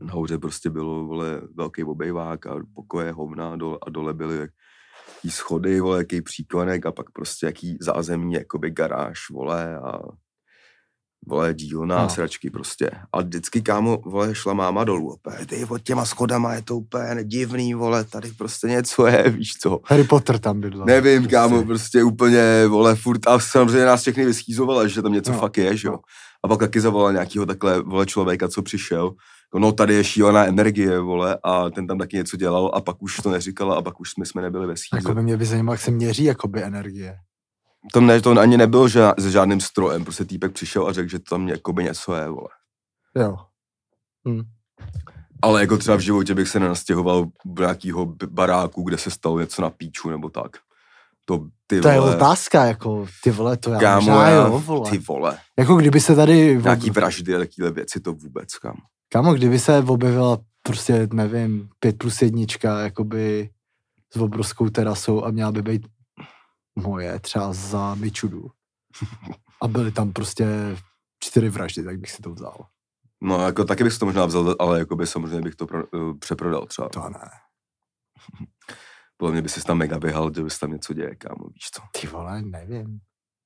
nahoře 0.00 0.38
prostě 0.38 0.70
bylo, 0.70 1.04
vole, 1.06 1.40
velký 1.54 1.84
obejvák 1.84 2.46
a 2.46 2.54
pokoje 2.74 3.12
hovna 3.12 3.52
a 3.52 3.56
dole, 3.56 3.78
a 3.86 3.90
dole 3.90 4.14
byly 4.14 4.48
jaký 5.24 5.30
schody, 5.30 5.80
vole, 5.80 5.98
jaký 5.98 6.22
příklenek 6.22 6.86
a 6.86 6.92
pak 6.92 7.10
prostě 7.10 7.46
jaký 7.46 7.76
zázemí, 7.80 8.32
jakoby 8.32 8.70
garáž, 8.70 9.30
vole, 9.30 9.76
a 9.76 9.98
vole, 11.26 11.54
dílna 11.54 12.02
No. 12.02 12.08
sračky 12.08 12.50
prostě. 12.50 12.90
A 13.12 13.20
vždycky, 13.22 13.62
kámo, 13.62 13.96
vole, 14.04 14.34
šla 14.34 14.52
máma 14.54 14.84
dolů. 14.84 15.12
Opět, 15.12 15.46
ty 15.48 15.66
pod 15.66 15.82
těma 15.82 16.04
schodama 16.04 16.54
je 16.54 16.62
to 16.62 16.76
úplně 16.76 17.24
divný, 17.24 17.74
vole, 17.74 18.04
tady 18.04 18.32
prostě 18.32 18.66
něco 18.66 19.06
je, 19.06 19.30
víš 19.30 19.52
co. 19.62 19.80
Harry 19.86 20.04
Potter 20.04 20.38
tam 20.38 20.60
bydlel. 20.60 20.86
Nevím, 20.86 21.22
prostě. 21.22 21.36
kámo, 21.36 21.64
prostě 21.64 22.02
úplně, 22.02 22.66
vole, 22.68 22.94
furt, 22.96 23.26
a 23.26 23.38
samozřejmě 23.40 23.84
nás 23.86 24.00
všechny 24.00 24.24
vyschýzovala, 24.26 24.86
že 24.86 25.02
tam 25.02 25.12
něco 25.12 25.32
No, 25.32 25.38
fakt 25.38 25.58
je, 25.58 25.76
že 25.76 25.88
jo. 25.88 25.92
no. 25.92 25.98
A 26.44 26.48
pak 26.48 26.58
taky 26.58 26.80
zavolal 26.80 27.12
nějakýho 27.12 27.46
takhle, 27.46 27.82
vole, 27.82 28.06
člověka, 28.06 28.48
co 28.48 28.62
přišel. 28.62 29.10
No, 29.58 29.72
tady 29.72 29.94
je 29.94 30.04
šílená 30.04 30.44
energie, 30.44 30.98
vole, 30.98 31.38
a 31.42 31.70
ten 31.70 31.86
tam 31.86 31.98
taky 31.98 32.16
něco 32.16 32.36
dělal 32.36 32.70
a 32.74 32.80
pak 32.80 33.02
už 33.02 33.16
to 33.16 33.30
neříkala 33.30 33.76
a 33.76 33.82
pak 33.82 34.00
už 34.00 34.10
jsme, 34.10 34.26
jsme 34.26 34.42
nebyli 34.42 34.66
ve 34.66 34.76
schýze. 34.76 34.96
Jako 34.96 35.14
by 35.14 35.22
mě 35.22 35.36
by 35.36 35.44
zajímalo, 35.44 35.74
jak 35.74 35.80
se 35.80 35.90
měří 35.90 36.24
jakoby 36.24 36.62
energie. 36.62 37.16
To, 37.92 38.00
ne, 38.00 38.20
to 38.20 38.40
ani 38.40 38.56
nebylo 38.56 38.88
že, 38.88 39.00
se 39.20 39.30
žádným 39.30 39.60
strojem, 39.60 40.04
prostě 40.04 40.24
týpek 40.24 40.52
přišel 40.52 40.88
a 40.88 40.92
řekl, 40.92 41.08
že 41.08 41.18
tam 41.18 41.48
jakoby 41.48 41.84
něco 41.84 42.14
je, 42.14 42.28
vole. 42.28 42.48
Jo. 43.16 43.36
Ale 45.42 45.60
jako 45.60 45.78
třeba 45.78 45.96
v 45.96 46.00
životě 46.00 46.34
bych 46.34 46.48
se 46.48 46.60
nenastěhoval 46.60 47.26
do 47.44 47.62
nějakého 47.62 48.14
baráku, 48.30 48.82
kde 48.82 48.98
se 48.98 49.10
stalo 49.10 49.40
něco 49.40 49.62
na 49.62 49.70
píču 49.70 50.10
nebo 50.10 50.28
tak. 50.30 50.50
To, 51.24 51.46
ty 51.66 51.80
To 51.80 51.88
je 51.88 52.00
vole, 52.00 52.16
otázka, 52.16 52.64
jako 52.64 53.06
ty 53.22 53.30
vole, 53.30 53.56
to 53.56 53.70
já 53.70 53.80
kámo, 53.80 54.10
možná 54.10 54.28
já, 54.28 54.46
jo, 54.46 54.62
vole. 54.66 54.90
ty 54.90 54.98
vole. 54.98 55.38
Jako 55.58 55.76
kdyby 55.76 56.00
se 56.00 56.16
tady, 56.16 56.58
Nějaký 56.62 56.90
vraždy 56.90 57.34
a 57.34 57.38
takové 57.38 57.70
věci, 57.70 58.00
to 58.00 58.12
vůbec, 58.12 58.58
kam. 58.58 58.76
Kámo, 59.12 59.34
kdyby 59.34 59.58
se 59.58 59.78
objevila 59.78 60.38
prostě, 60.62 61.08
nevím, 61.12 61.68
pět 61.78 61.98
plus 61.98 62.22
jednička, 62.22 62.80
jakoby 62.80 63.50
s 64.12 64.16
obrovskou 64.16 64.70
terasou 64.70 65.24
a 65.24 65.30
měla 65.30 65.52
by 65.52 65.62
být 65.62 65.86
moje 66.78 67.20
třeba 67.20 67.52
za 67.52 67.94
Mičudu. 67.94 68.50
A 69.62 69.68
byly 69.68 69.92
tam 69.92 70.12
prostě 70.12 70.46
čtyři 71.24 71.48
vraždy, 71.48 71.84
tak 71.84 71.98
bych 71.98 72.10
si 72.10 72.22
to 72.22 72.30
vzal. 72.30 72.66
No, 73.22 73.46
jako 73.46 73.64
taky 73.64 73.84
bych 73.84 73.92
si 73.92 73.98
to 73.98 74.06
možná 74.06 74.26
vzal, 74.26 74.56
ale 74.58 74.78
jako 74.78 74.96
by 74.96 75.06
samozřejmě 75.06 75.40
bych 75.40 75.54
to 75.54 75.66
pro, 75.66 75.86
uh, 75.86 76.18
přeprodal 76.18 76.66
třeba. 76.66 76.88
To 76.88 77.08
ne. 77.08 77.30
Podle 79.16 79.32
mě 79.32 79.42
by 79.42 79.48
si 79.48 79.62
tam 79.64 79.78
mega 79.78 79.98
běhal, 79.98 80.32
že 80.34 80.42
by 80.42 80.50
se 80.50 80.60
tam 80.60 80.72
něco 80.72 80.94
děje, 80.94 81.16
kámo, 81.16 81.48
víš 81.54 81.70
co. 81.74 81.82
Ty 82.00 82.06
vole, 82.06 82.42
nevím. 82.42 83.00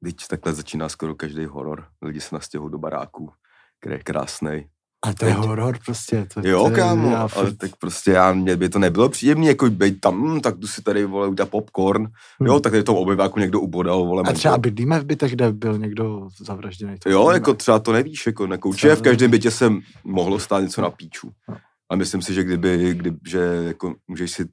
Teď 0.04 0.16
takhle 0.30 0.52
začíná 0.52 0.88
skoro 0.88 1.14
každý 1.14 1.44
horor. 1.44 1.88
Lidi 2.02 2.20
se 2.20 2.35
nastěhují 2.35 2.73
do 2.73 2.78
baráků, 2.78 3.32
který 3.80 3.94
je 3.94 4.02
krásný. 4.02 4.68
Ale 5.04 5.14
to 5.14 5.26
je 5.26 5.32
horor 5.32 5.78
prostě. 5.84 6.26
To, 6.34 6.40
Jo, 6.44 6.62
to 6.64 6.70
je, 6.70 6.76
kámo, 6.76 7.10
já 7.10 7.28
ale 7.36 7.52
tak 7.52 7.70
prostě 7.76 8.10
já, 8.10 8.32
mě 8.32 8.56
by 8.56 8.68
to 8.68 8.78
nebylo 8.78 9.08
příjemné, 9.08 9.46
jako 9.46 9.70
být 9.70 10.00
tam, 10.00 10.40
tak 10.40 10.56
jdu 10.58 10.66
si 10.66 10.82
tady, 10.82 11.04
vole, 11.04 11.28
udělat 11.28 11.50
popcorn. 11.50 12.02
Hmm. 12.40 12.46
Jo, 12.46 12.60
tak 12.60 12.72
tady 12.72 12.82
v 12.82 12.84
tom 12.84 12.96
obyváku 12.96 13.40
někdo 13.40 13.60
ubodal, 13.60 14.04
vole, 14.04 14.20
A 14.20 14.22
manžel. 14.22 14.38
třeba 14.38 14.58
bydlíme 14.58 15.00
v 15.00 15.04
bytech, 15.04 15.32
kde 15.32 15.52
byl 15.52 15.78
někdo 15.78 16.28
zavražděný. 16.40 16.94
to 16.98 17.10
Jo, 17.10 17.18
nevíme. 17.18 17.34
jako 17.34 17.54
třeba 17.54 17.78
to 17.78 17.92
nevíš, 17.92 18.26
jako. 18.26 18.48
Třeba 18.72 18.94
V 18.96 19.02
každém 19.02 19.30
bytě 19.30 19.50
se 19.50 19.72
mohlo 20.04 20.38
stát 20.38 20.60
něco 20.60 20.82
na 20.82 20.90
píču. 20.90 21.30
No. 21.48 21.56
A 21.90 21.96
myslím 21.96 22.22
si, 22.22 22.34
že 22.34 22.44
kdyby, 22.44 22.94
kdyby 22.94 23.18
že 23.28 23.38
jako 23.66 23.94
můžeš 24.08 24.30
si, 24.30 24.46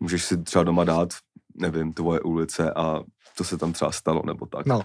můžeš 0.00 0.24
si 0.24 0.42
třeba 0.42 0.64
doma 0.64 0.84
dát, 0.84 1.08
nevím, 1.60 1.92
tvoje 1.92 2.20
ulice 2.20 2.70
a 2.72 3.00
to 3.36 3.44
se 3.44 3.58
tam 3.58 3.72
třeba 3.72 3.92
stalo, 3.92 4.22
nebo 4.26 4.46
tak. 4.46 4.66
No, 4.66 4.80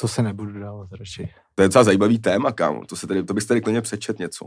to 0.00 0.08
se 0.08 0.22
nebudu 0.22 0.60
dávat 0.60 0.92
radši. 0.92 1.34
To 1.54 1.62
je 1.62 1.68
docela 1.68 1.84
zajímavý 1.84 2.18
téma, 2.18 2.52
kámo. 2.52 2.84
To, 2.86 2.96
se 2.96 3.06
tady, 3.06 3.22
to 3.22 3.34
bys 3.34 3.46
tady 3.46 3.60
klidně 3.60 3.80
přečet 3.80 4.18
něco. 4.18 4.46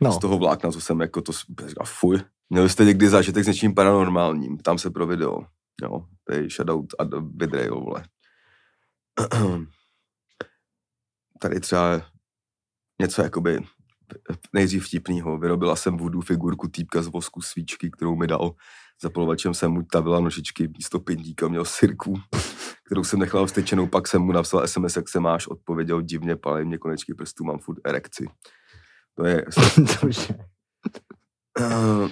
No, 0.00 0.12
Z 0.12 0.18
toho 0.18 0.38
vlákna, 0.38 0.70
co 0.70 0.80
jsem 0.80 1.00
jako 1.00 1.22
to, 1.22 1.32
říkal, 1.66 1.86
fuj. 1.86 2.20
Měli 2.50 2.68
jste 2.68 2.84
někdy 2.84 3.08
zážitek 3.08 3.44
s 3.44 3.46
něčím 3.46 3.74
paranormálním, 3.74 4.58
tam 4.58 4.78
se 4.78 4.90
pro 4.90 5.06
video. 5.06 5.40
Jo, 5.82 6.06
to 6.24 6.34
je 6.34 6.48
shoutout 6.50 6.94
a 6.98 7.04
Vidrail, 7.34 7.80
vole. 7.80 8.04
Tady 11.40 11.60
třeba 11.60 12.02
něco 13.00 13.22
jakoby 13.22 13.60
nejdřív 14.52 14.86
vtipnýho. 14.86 15.38
Vyrobila 15.38 15.76
jsem 15.76 15.96
voodoo 15.96 16.22
figurku 16.22 16.68
týpka 16.68 17.02
z 17.02 17.06
vosku 17.06 17.42
svíčky, 17.42 17.90
kterou 17.90 18.16
mi 18.16 18.26
dal. 18.26 18.54
Zapalovačem 19.02 19.54
jsem 19.54 19.72
mu 19.72 19.82
tavila 19.82 20.20
nožičky, 20.20 20.68
místo 20.68 21.00
pindíka 21.00 21.48
měl 21.48 21.64
sirku, 21.64 22.20
kterou 22.88 23.04
jsem 23.04 23.18
nechal 23.18 23.46
vstyčenou, 23.46 23.86
pak 23.86 24.08
jsem 24.08 24.22
mu 24.22 24.32
napsal 24.32 24.66
SMS, 24.66 24.96
jak 24.96 25.08
se 25.08 25.20
máš, 25.20 25.46
odpověděl 25.46 26.02
divně, 26.02 26.36
palej 26.36 26.64
mě 26.64 26.78
konečky 26.78 27.14
prstů, 27.14 27.44
mám 27.44 27.58
furt 27.58 27.78
erekci. 27.84 28.28
To 29.14 29.26
je. 29.26 29.44
Eh, 31.60 32.08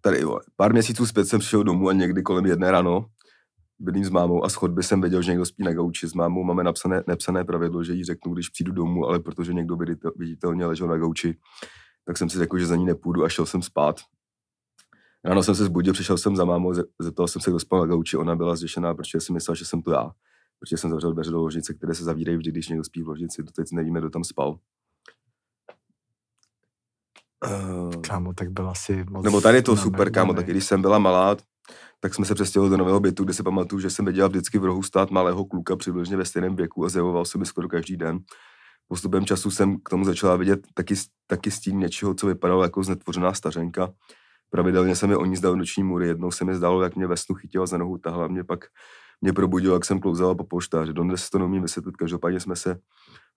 tady, 0.00 0.24
vole, 0.24 0.40
pár 0.56 0.72
měsíců 0.72 1.06
zpět 1.06 1.24
jsem 1.24 1.40
přišel 1.40 1.64
domů 1.64 1.88
a 1.88 1.92
někdy 1.92 2.22
kolem 2.22 2.46
jedné 2.46 2.70
ráno 2.70 3.06
bydlím 3.78 4.04
s 4.04 4.10
mámou 4.10 4.44
a 4.44 4.48
z 4.48 4.54
chodby 4.54 4.82
jsem 4.82 5.00
věděl, 5.00 5.22
že 5.22 5.30
někdo 5.30 5.44
spí 5.44 5.64
na 5.64 5.72
gauči. 5.72 6.08
S 6.08 6.14
mámou 6.14 6.44
máme 6.44 6.64
napsané, 6.64 7.02
nepsané 7.06 7.44
pravidlo, 7.44 7.84
že 7.84 7.92
jí 7.92 8.04
řeknu, 8.04 8.34
když 8.34 8.48
přijdu 8.48 8.72
domů, 8.72 9.06
ale 9.06 9.20
protože 9.20 9.52
někdo 9.52 9.76
viditel, 9.76 10.12
viditelně 10.16 10.66
ležel 10.66 10.88
na 10.88 10.96
gauči, 10.96 11.38
tak 12.06 12.18
jsem 12.18 12.30
si 12.30 12.38
řekl, 12.38 12.58
že 12.58 12.66
za 12.66 12.76
ní 12.76 12.84
nepůjdu 12.84 13.24
a 13.24 13.28
šel 13.28 13.46
jsem 13.46 13.62
spát. 13.62 14.00
Ráno 15.26 15.42
jsem 15.42 15.54
se 15.54 15.64
zbudil, 15.64 15.92
přišel 15.92 16.18
jsem 16.18 16.36
za 16.36 16.44
mámou, 16.44 16.74
ze- 16.74 16.84
zeptal 16.98 17.28
jsem 17.28 17.42
se, 17.42 17.50
kdo 17.50 17.60
spal 17.60 17.80
na 17.80 17.86
gauči, 17.86 18.16
ona 18.16 18.36
byla 18.36 18.56
zděšená, 18.56 18.94
protože 18.94 19.20
si 19.20 19.32
myslela, 19.32 19.54
že 19.56 19.64
jsem 19.64 19.82
to 19.82 19.92
já. 19.92 20.10
Protože 20.58 20.76
jsem 20.76 20.90
zavřel 20.90 21.12
dveře 21.12 21.30
do 21.30 21.40
ložnice, 21.40 21.74
které 21.74 21.94
se 21.94 22.04
zavírají 22.04 22.38
vždy, 22.38 22.50
když 22.50 22.68
někdo 22.68 22.84
spí 22.84 23.02
v 23.02 23.08
ložnici. 23.08 23.42
Doteď 23.42 23.66
nevíme, 23.72 24.00
kdo 24.00 24.10
tam 24.10 24.24
spal. 24.24 24.58
Uh, 27.46 28.00
Kámo, 28.00 28.34
tak 28.34 28.50
byl 28.50 28.70
asi 28.70 29.04
moc... 29.10 29.24
nebo 29.24 29.40
tady 29.40 29.58
je 29.58 29.62
to 29.62 29.76
super, 29.76 30.12
kámo, 30.12 30.34
taky 30.34 30.50
když 30.50 30.64
jsem 30.64 30.82
byla 30.82 30.98
malá, 30.98 31.36
tak 32.00 32.14
jsme 32.14 32.24
se 32.24 32.34
přestěhovali 32.34 32.70
do 32.70 32.76
nového 32.76 33.00
bytu, 33.00 33.24
kde 33.24 33.34
si 33.34 33.42
pamatuju, 33.42 33.80
že 33.80 33.90
jsem 33.90 34.04
viděla 34.04 34.28
vždycky 34.28 34.58
v 34.58 34.64
rohu 34.64 34.82
stát 34.82 35.10
malého 35.10 35.44
kluka 35.44 35.76
přibližně 35.76 36.16
ve 36.16 36.24
stejném 36.24 36.56
věku 36.56 36.84
a 36.84 36.88
zjevoval 36.88 37.24
se 37.24 37.38
mi 37.38 37.46
skoro 37.46 37.68
každý 37.68 37.96
den. 37.96 38.18
Postupem 38.88 39.26
času 39.26 39.50
jsem 39.50 39.76
k 39.80 39.88
tomu 39.88 40.04
začala 40.04 40.36
vidět 40.36 40.66
taky, 40.74 40.94
taky 41.26 41.50
stín 41.50 41.78
něčeho, 41.78 42.14
co 42.14 42.26
vypadalo 42.26 42.62
jako 42.62 42.82
znetvořená 42.82 43.34
stařenka. 43.34 43.92
Pravidelně 44.50 44.96
se 44.96 45.06
mi 45.06 45.16
o 45.16 45.24
ní 45.24 45.36
zdal 45.36 45.56
noční 45.56 45.82
můry. 45.82 46.08
Jednou 46.08 46.30
se 46.30 46.44
mi 46.44 46.54
zdálo, 46.54 46.82
jak 46.82 46.96
mě 46.96 47.06
ve 47.06 47.16
snu 47.16 47.34
chytila 47.34 47.66
za 47.66 47.78
nohu, 47.78 47.98
tahla 47.98 48.28
mě 48.28 48.44
pak 48.44 48.64
mě 49.20 49.32
probudil, 49.32 49.72
jak 49.72 49.84
jsem 49.84 50.00
klouzala 50.00 50.34
po 50.34 50.44
poštáři. 50.44 50.92
Dodnes 50.92 51.24
si 51.24 51.30
to 51.30 51.38
neumím 51.38 51.62
vysvětlit, 51.62 51.96
každopádně 51.96 52.40
jsme 52.40 52.56
se 52.56 52.78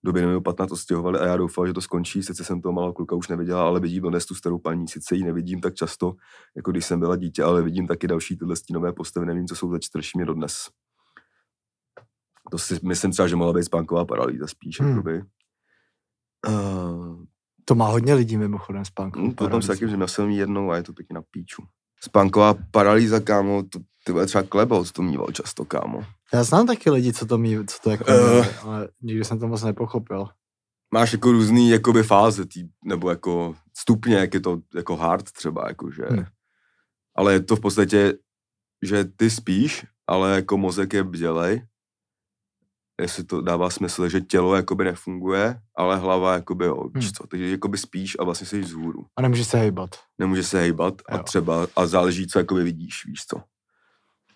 do 0.04 0.12
Benjamin 0.12 0.42
15 0.42 0.72
odstěhovali 0.72 1.18
a 1.18 1.26
já 1.26 1.36
doufal, 1.36 1.66
že 1.66 1.72
to 1.72 1.80
skončí. 1.80 2.22
Sice 2.22 2.44
jsem 2.44 2.60
toho 2.60 2.72
malého 2.72 2.92
kluka 2.92 3.16
už 3.16 3.28
neviděla, 3.28 3.62
ale 3.62 3.80
vidím 3.80 4.02
dodnes 4.02 4.26
tu 4.26 4.34
starou 4.34 4.58
paní. 4.58 4.88
Sice 4.88 5.14
ji 5.14 5.24
nevidím 5.24 5.60
tak 5.60 5.74
často, 5.74 6.14
jako 6.56 6.70
když 6.70 6.86
jsem 6.86 7.00
byla 7.00 7.16
dítě, 7.16 7.42
ale 7.42 7.62
vidím 7.62 7.86
taky 7.86 8.08
další 8.08 8.38
tyhle 8.38 8.56
stínové 8.56 8.92
postavy. 8.92 9.26
Nevím, 9.26 9.46
co 9.46 9.56
jsou 9.56 9.70
za 9.70 9.78
čtrší 9.78 10.18
mě 10.18 10.26
dodnes. 10.26 10.68
To 12.50 12.58
si 12.58 12.78
myslím 12.82 13.12
třeba, 13.12 13.28
že 13.28 13.36
mohla 13.36 13.52
být 13.52 13.64
spánková 13.64 14.04
paralýza 14.04 14.46
spíš. 14.46 14.80
Hmm. 14.80 15.02
Hmm. 15.02 15.22
Uh, 16.48 17.24
To 17.70 17.74
má 17.74 17.86
hodně 17.86 18.14
lidí 18.14 18.36
mimochodem 18.36 18.84
spánku. 18.84 19.20
Mm, 19.20 19.34
potom 19.34 19.62
se 19.62 19.68
taky, 19.68 19.88
že 19.88 19.96
měl 19.96 20.28
jednou 20.28 20.70
a 20.70 20.76
je 20.76 20.82
to 20.82 20.92
pěkně 20.92 21.14
na 21.14 21.22
píču. 21.30 21.62
Spánková 22.00 22.54
paralýza, 22.70 23.20
kámo, 23.20 23.62
to, 23.62 23.78
ty 24.04 24.12
vole 24.12 24.26
třeba 24.26 24.42
klebot 24.42 24.92
to 24.92 25.02
mýval 25.02 25.26
často, 25.26 25.64
kámo. 25.64 26.04
Já 26.32 26.44
znám 26.44 26.66
taky 26.66 26.90
lidi, 26.90 27.12
co 27.12 27.26
to 27.26 27.38
mí, 27.38 27.66
co 27.66 27.78
to 27.82 27.90
jako 27.90 28.04
uh. 28.04 28.46
ale 28.62 28.88
nikdy 29.02 29.24
jsem 29.24 29.38
to 29.38 29.48
moc 29.48 29.62
nepochopil. 29.62 30.28
Máš 30.94 31.12
jako 31.12 31.32
různý 31.32 31.70
jakoby 31.70 32.02
fáze, 32.02 32.46
tý, 32.46 32.68
nebo 32.84 33.10
jako 33.10 33.54
stupně, 33.78 34.14
jak 34.14 34.34
je 34.34 34.40
to 34.40 34.60
jako 34.74 34.96
hard 34.96 35.32
třeba, 35.32 35.64
jakože 35.68 36.02
Hmm. 36.10 36.24
ale 37.16 37.32
je 37.32 37.40
to 37.40 37.56
v 37.56 37.60
podstatě, 37.60 38.14
že 38.82 39.04
ty 39.04 39.30
spíš, 39.30 39.86
ale 40.06 40.34
jako 40.34 40.56
mozek 40.58 40.92
je 40.92 41.04
bdělej, 41.04 41.62
jestli 43.00 43.24
to 43.24 43.40
dává 43.40 43.70
smysl, 43.70 44.08
že 44.08 44.20
tělo 44.20 44.54
jakoby 44.54 44.84
nefunguje, 44.84 45.60
ale 45.76 45.96
hlava 45.96 46.34
jakoby 46.34 46.64
jo, 46.64 46.90
Hmm. 46.94 47.02
co, 47.16 47.26
takže 47.26 47.50
jakoby 47.50 47.78
spíš 47.78 48.16
a 48.20 48.24
vlastně 48.24 48.46
jsi 48.46 48.60
vzhůru. 48.60 49.06
A 49.16 49.22
nemůže 49.22 49.44
se 49.44 49.58
hejbat. 49.58 49.90
Nemůže 50.18 50.44
se 50.44 50.58
hejbat 50.58 50.94
a 51.08 51.16
Jo. 51.16 51.22
třeba, 51.22 51.66
a 51.76 51.86
záleží, 51.86 52.26
co 52.26 52.38
jakoby 52.38 52.62
vidíš, 52.64 53.06
víš 53.06 53.26
co. 53.26 53.42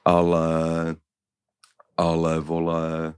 Ale, 0.05 0.47
ale 1.97 2.41
vole, 2.41 3.15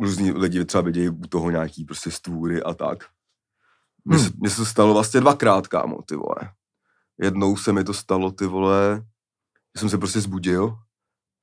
různí 0.00 0.32
lidi 0.32 0.64
třeba 0.64 0.82
vidějí 0.82 1.08
u 1.08 1.26
toho 1.28 1.50
nějaký 1.50 1.84
prostě 1.84 2.10
stvůry 2.10 2.62
a 2.62 2.74
tak. 2.74 3.04
Mně 4.04 4.18
se, 4.18 4.24
Hmm. 4.24 4.32
mně 4.40 4.50
se 4.50 4.56
to 4.56 4.64
stalo 4.66 4.94
vlastně 4.94 5.20
dvakrát, 5.20 5.66
kámo, 5.68 6.02
ty 6.02 6.16
vole. 6.16 6.36
Jednou 7.22 7.56
se 7.56 7.72
mi 7.72 7.84
to 7.84 7.94
stalo, 7.94 8.30
ty 8.32 8.46
vole, 8.46 9.04
jsem 9.76 9.88
se 9.88 9.98
prostě 9.98 10.20
zbudil 10.20 10.78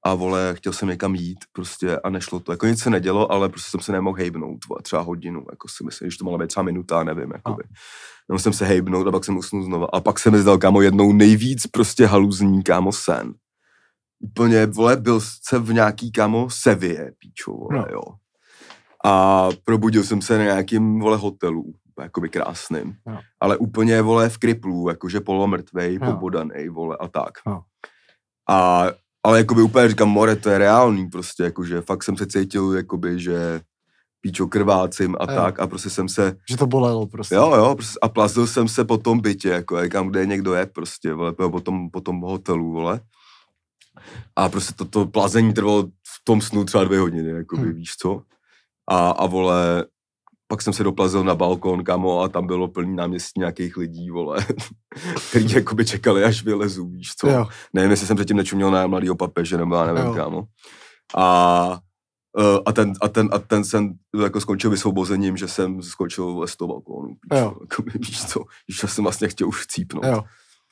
a 0.05 0.13
vole, 0.13 0.53
chtěl 0.55 0.73
jsem 0.73 0.89
někam 0.89 1.15
jít 1.15 1.39
prostě 1.51 1.97
a 1.99 2.09
nešlo 2.09 2.39
to. 2.39 2.51
Jako 2.51 2.65
nic 2.65 2.79
se 2.81 2.89
nedělo, 2.89 3.31
ale 3.31 3.49
prostě 3.49 3.71
jsem 3.71 3.79
se 3.79 3.91
nemohl 3.91 4.17
hejbnout, 4.17 4.65
vole, 4.69 4.81
třeba 4.83 5.01
hodinu, 5.01 5.45
jako 5.51 5.67
si 5.67 5.83
myslím, 5.83 6.11
že 6.11 6.17
to 6.17 6.25
mohla 6.25 6.37
být 6.39 6.47
třeba 6.47 6.63
minuta, 6.63 7.03
nevím, 7.03 7.31
jakoby. 7.33 7.63
Nemohl 8.29 8.39
jsem 8.41 8.53
se 8.53 8.65
hejbnout 8.65 9.07
a 9.07 9.11
pak 9.11 9.25
jsem 9.25 9.37
usnul 9.37 9.63
znova. 9.63 9.87
A 9.93 9.99
pak 9.99 10.19
se 10.19 10.31
mi 10.31 10.39
zdal, 10.39 10.57
kámo, 10.57 10.81
jednou 10.81 11.13
nejvíc 11.13 11.67
prostě 11.67 12.05
haluzní, 12.05 12.63
kámo, 12.63 12.91
sen. 12.91 13.33
Úplně, 14.19 14.65
vole, 14.65 14.97
byl 14.97 15.19
jsem 15.21 15.63
v 15.63 15.73
nějaký, 15.73 16.11
kámo, 16.11 16.49
Sevě, 16.49 17.11
píčo, 17.19 17.51
vole, 17.51 17.77
No. 17.79 17.85
jo. 17.91 18.01
A 19.05 19.47
probudil 19.63 20.03
jsem 20.03 20.21
se 20.21 20.37
na 20.37 20.43
nějakým, 20.43 20.99
vole, 20.99 21.17
hotelu, 21.17 21.73
jakoby 22.01 22.29
krásným. 22.29 22.95
Jo. 23.07 23.17
Ale 23.39 23.57
úplně, 23.57 24.01
vole, 24.01 24.29
v 24.29 24.37
kriplu, 24.37 24.89
jakože 24.89 25.19
polomrtvej, 25.19 25.93
Jo. 26.01 26.11
pobodanej, 26.11 26.69
vole, 26.69 26.97
a 26.99 27.07
tak. 27.07 27.31
Jo. 27.47 27.61
A, 28.49 28.85
ale 29.23 29.37
jakoby 29.37 29.61
úplně 29.61 29.89
říkám, 29.89 30.09
more, 30.09 30.35
to 30.35 30.49
je 30.49 30.57
reálný 30.57 31.07
prostě, 31.09 31.43
jakože 31.43 31.81
fakt 31.81 32.03
jsem 32.03 32.17
se 32.17 32.27
cítil, 32.27 32.73
jakoby, 32.73 33.19
že 33.19 33.61
píčo 34.21 34.47
krvácím 34.47 35.15
a 35.19 35.31
Jo. 35.31 35.37
tak 35.39 35.59
a 35.59 35.67
prostě 35.67 35.89
jsem 35.89 36.09
se, 36.09 36.35
Že 36.49 36.57
to 36.57 36.67
bolelo 36.67 37.05
prostě. 37.07 37.35
jo, 37.35 37.55
jo, 37.55 37.75
prostě, 37.75 37.99
a 38.01 38.09
plazil 38.09 38.47
jsem 38.47 38.67
se 38.67 38.85
po 38.85 38.97
tom 38.97 39.19
bytě, 39.19 39.49
jako 39.49 39.83
říkám, 39.83 40.07
kde 40.07 40.25
někdo 40.25 40.53
je 40.53 40.65
prostě, 40.65 41.13
vole, 41.13 41.33
po 41.33 41.59
tom, 41.61 41.89
po 41.89 42.01
tom 42.01 42.21
hotelu, 42.21 42.71
vole. 42.71 42.99
A 44.35 44.49
prostě 44.49 44.73
to, 44.73 44.85
to 44.85 45.05
plazení 45.05 45.53
trvalo 45.53 45.83
v 45.83 46.21
tom 46.23 46.41
snu 46.41 46.65
třeba 46.65 46.83
dvě 46.83 46.99
hodiny, 46.99 47.29
jakoby, 47.29 47.61
Hmm. 47.61 47.73
víš 47.73 47.95
co. 47.97 48.21
A, 48.89 49.09
a 49.09 49.25
vole, 49.25 49.85
pak 50.51 50.61
jsem 50.61 50.73
se 50.73 50.83
doplazil 50.83 51.23
na 51.23 51.35
balkon, 51.35 51.83
kamo, 51.83 52.21
a 52.21 52.27
tam 52.27 52.47
bylo 52.47 52.67
plný 52.67 52.95
náměstí 52.95 53.39
nějakých 53.39 53.77
lidí, 53.77 54.09
vole, 54.09 54.45
který 55.29 55.53
jakoby 55.53 55.85
čekali, 55.85 56.23
až 56.23 56.43
vylezu, 56.43 56.87
víš 56.87 57.15
co. 57.15 57.29
Jo. 57.29 57.47
Nevím, 57.73 57.91
jestli 57.91 58.07
jsem 58.07 58.15
předtím 58.15 58.37
nečuměl 58.37 58.71
na 58.71 58.87
mladýho 58.87 59.15
papeže, 59.15 59.57
nebo 59.57 59.75
já 59.75 59.85
nevím, 59.85 60.05
Jo. 60.09 60.13
kámo. 60.13 60.43
A, 61.15 61.79
eh, 62.39 62.59
a, 62.65 62.71
ten, 62.71 62.93
a, 63.01 63.07
ten, 63.07 63.29
a 63.31 63.39
ten 63.39 63.63
jsem 63.63 63.93
jako 64.21 64.41
skončil 64.41 64.69
vysvobozením, 64.69 65.37
že 65.37 65.47
jsem 65.47 65.81
skočil 65.81 66.33
vole, 66.33 66.47
z 66.47 66.55
toho 66.55 66.67
balkónu. 66.67 67.15
Jo. 67.33 67.55
jako, 67.61 67.83
víš 67.99 68.25
co, 68.25 68.39
že 68.81 68.87
jsem 68.87 69.03
vlastně 69.03 69.27
chtěl 69.27 69.47
už 69.47 69.61
chcípnout. 69.63 70.05
Jo. 70.05 70.23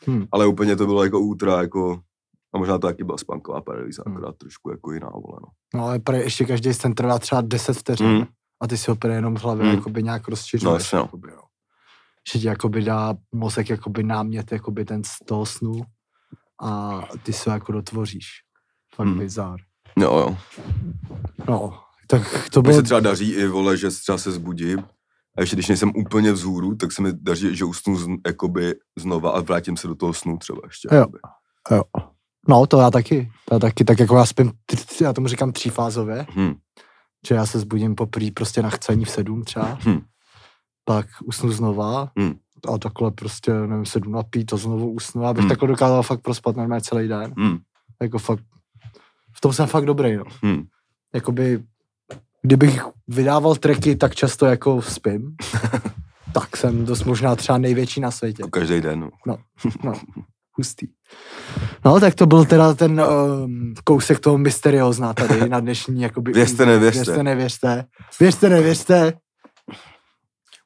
Hm. 0.08 0.26
Ale 0.32 0.48
úplně 0.48 0.76
to 0.76 0.86
bylo 0.86 1.04
jako 1.04 1.20
útra, 1.20 1.62
jako, 1.62 2.00
a 2.56 2.58
možná 2.58 2.80
to 2.80 2.88
taky 2.88 3.04
byla 3.04 3.18
spánková 3.18 3.62
paralýza, 3.62 4.04
Hmm. 4.06 4.18
akorát 4.18 4.38
trošku 4.38 4.70
jako 4.72 4.92
jiná, 4.92 5.10
vole, 5.10 5.40
no. 5.42 5.48
No 5.80 5.86
ale 5.86 6.00
pre, 6.00 6.24
ještě 6.24 6.46
každý 6.46 6.74
sen 6.74 6.94
trvá 6.94 7.20
třeba 7.20 7.42
10 7.42 7.78
vteřin. 7.78 8.08
Mm. 8.08 8.26
A 8.62 8.68
ty 8.68 8.78
si 8.78 8.92
ho 8.92 8.96
prý 8.96 9.14
jenom 9.14 9.36
v 9.36 9.44
hlavě 9.44 9.66
Mm. 9.66 9.72
jakoby 9.76 10.04
nějak 10.04 10.28
rozšiřuješ. 10.28 10.92
No, 10.92 11.00
no. 11.00 11.04
jakoby, 11.06 11.30
jo. 11.32 11.42
Že 12.34 12.40
ti 12.40 12.48
jakoby 12.48 12.84
dá 12.84 13.14
mozek 13.36 13.70
jakoby 13.70 14.04
námět 14.04 14.52
jakoby 14.52 14.86
ten 14.86 15.04
z 15.04 15.18
toho 15.26 15.46
snu 15.46 15.82
a 16.64 17.02
ty 17.24 17.34
se 17.34 17.50
jako 17.50 17.72
dotvoříš. 17.72 18.28
Fakt 18.96 19.08
Mm. 19.08 19.20
bizár. 19.20 19.60
Jo, 20.00 20.18
jo. 20.18 20.38
No, 21.48 21.80
tak 22.08 22.50
to 22.54 22.60
Mně 22.62 22.70
bylo... 22.70 22.76
se 22.76 22.84
třeba 22.84 23.00
daří 23.00 23.32
i, 23.32 23.48
vole, 23.48 23.78
že 23.78 23.90
třeba 23.90 24.18
se 24.18 24.32
zbudím 24.32 24.80
a 25.38 25.42
ještě 25.42 25.56
když 25.56 25.68
nejsem 25.68 25.92
úplně 25.96 26.32
vzhůru, 26.32 26.76
tak 26.76 26.92
se 26.92 27.02
mi 27.02 27.10
daří, 27.14 27.56
že 27.56 27.66
usnu 27.66 27.98
z, 27.98 28.08
jakoby 28.28 28.76
znova 28.98 29.32
a 29.32 29.40
vrátím 29.42 29.78
se 29.78 29.88
do 29.88 29.96
toho 29.96 30.14
snu 30.14 30.38
třeba 30.38 30.60
ještě. 30.66 30.88
Jo. 30.92 30.98
jakoby. 31.00 31.20
Jo. 31.72 31.82
No, 32.48 32.68
to 32.68 32.80
já 32.80 32.92
taky. 32.92 33.32
To 33.46 33.56
já 33.56 33.60
taky, 33.60 33.86
tak 33.86 34.00
jako 34.00 34.18
já 34.18 34.26
spím, 34.26 34.52
já 35.02 35.14
tomu 35.14 35.28
říkám 35.28 35.52
třífázově, 35.52 36.26
Hm. 36.36 36.54
Že 37.28 37.36
já 37.36 37.46
se 37.46 37.60
zbudím 37.60 37.96
poprvé 37.96 38.32
prostě 38.34 38.62
na 38.62 38.70
chcení 38.70 39.06
v 39.06 39.10
sedm 39.10 39.44
třeba, 39.44 39.78
Hm. 39.86 40.02
pak 40.86 41.06
usnu 41.26 41.52
znova 41.52 42.12
Hm. 42.20 42.34
a 42.74 42.78
takhle 42.78 43.12
prostě, 43.12 43.54
nevím, 43.54 43.86
sedm 43.86 44.12
na 44.12 44.24
pít, 44.24 44.46
to 44.46 44.58
znovu 44.58 44.92
usnu, 44.92 45.26
abych 45.26 45.46
Hm. 45.46 45.48
takhle 45.50 45.68
dokázal 45.68 46.04
fakt 46.04 46.22
prospat 46.22 46.56
normálně 46.56 46.82
celý 46.82 47.08
den. 47.08 47.34
Hm. 47.40 47.58
Jako 48.02 48.20
fakt, 48.20 48.44
v 49.34 49.42
tom 49.42 49.54
jsem 49.54 49.68
fakt 49.68 49.86
dobrý, 49.86 50.16
no. 50.16 50.24
Hm. 50.46 50.66
Jakoby, 51.14 51.64
kdybych 52.42 52.82
vydával 53.08 53.56
tracky 53.56 53.96
tak 53.96 54.16
často 54.16 54.46
jako 54.46 54.82
spím, 54.82 55.36
tak 56.34 56.58
jsem 56.58 56.86
dost 56.86 57.04
možná 57.04 57.36
třeba 57.36 57.58
největší 57.58 58.02
na 58.02 58.12
světě. 58.12 58.44
Každý 58.52 58.82
den. 58.82 59.10
No. 59.26 59.38
No, 59.84 59.94
hustý. 60.58 60.88
No, 61.86 62.00
tak 62.00 62.16
to 62.16 62.26
byl 62.26 62.46
teda 62.46 62.74
ten 62.74 63.02
um, 63.02 63.74
kousek 63.84 64.20
toho 64.20 64.38
mysteriózna 64.38 65.14
tady 65.14 65.50
na 65.50 65.60
dnešní, 65.60 66.02
jakoby... 66.02 66.32
Věřte, 66.32 66.66
nevěřte. 66.66 67.04
Věřte, 67.04 67.24
nevěřte. 67.24 67.86
Věřte, 68.20 68.50
nevěřte. 68.50 69.14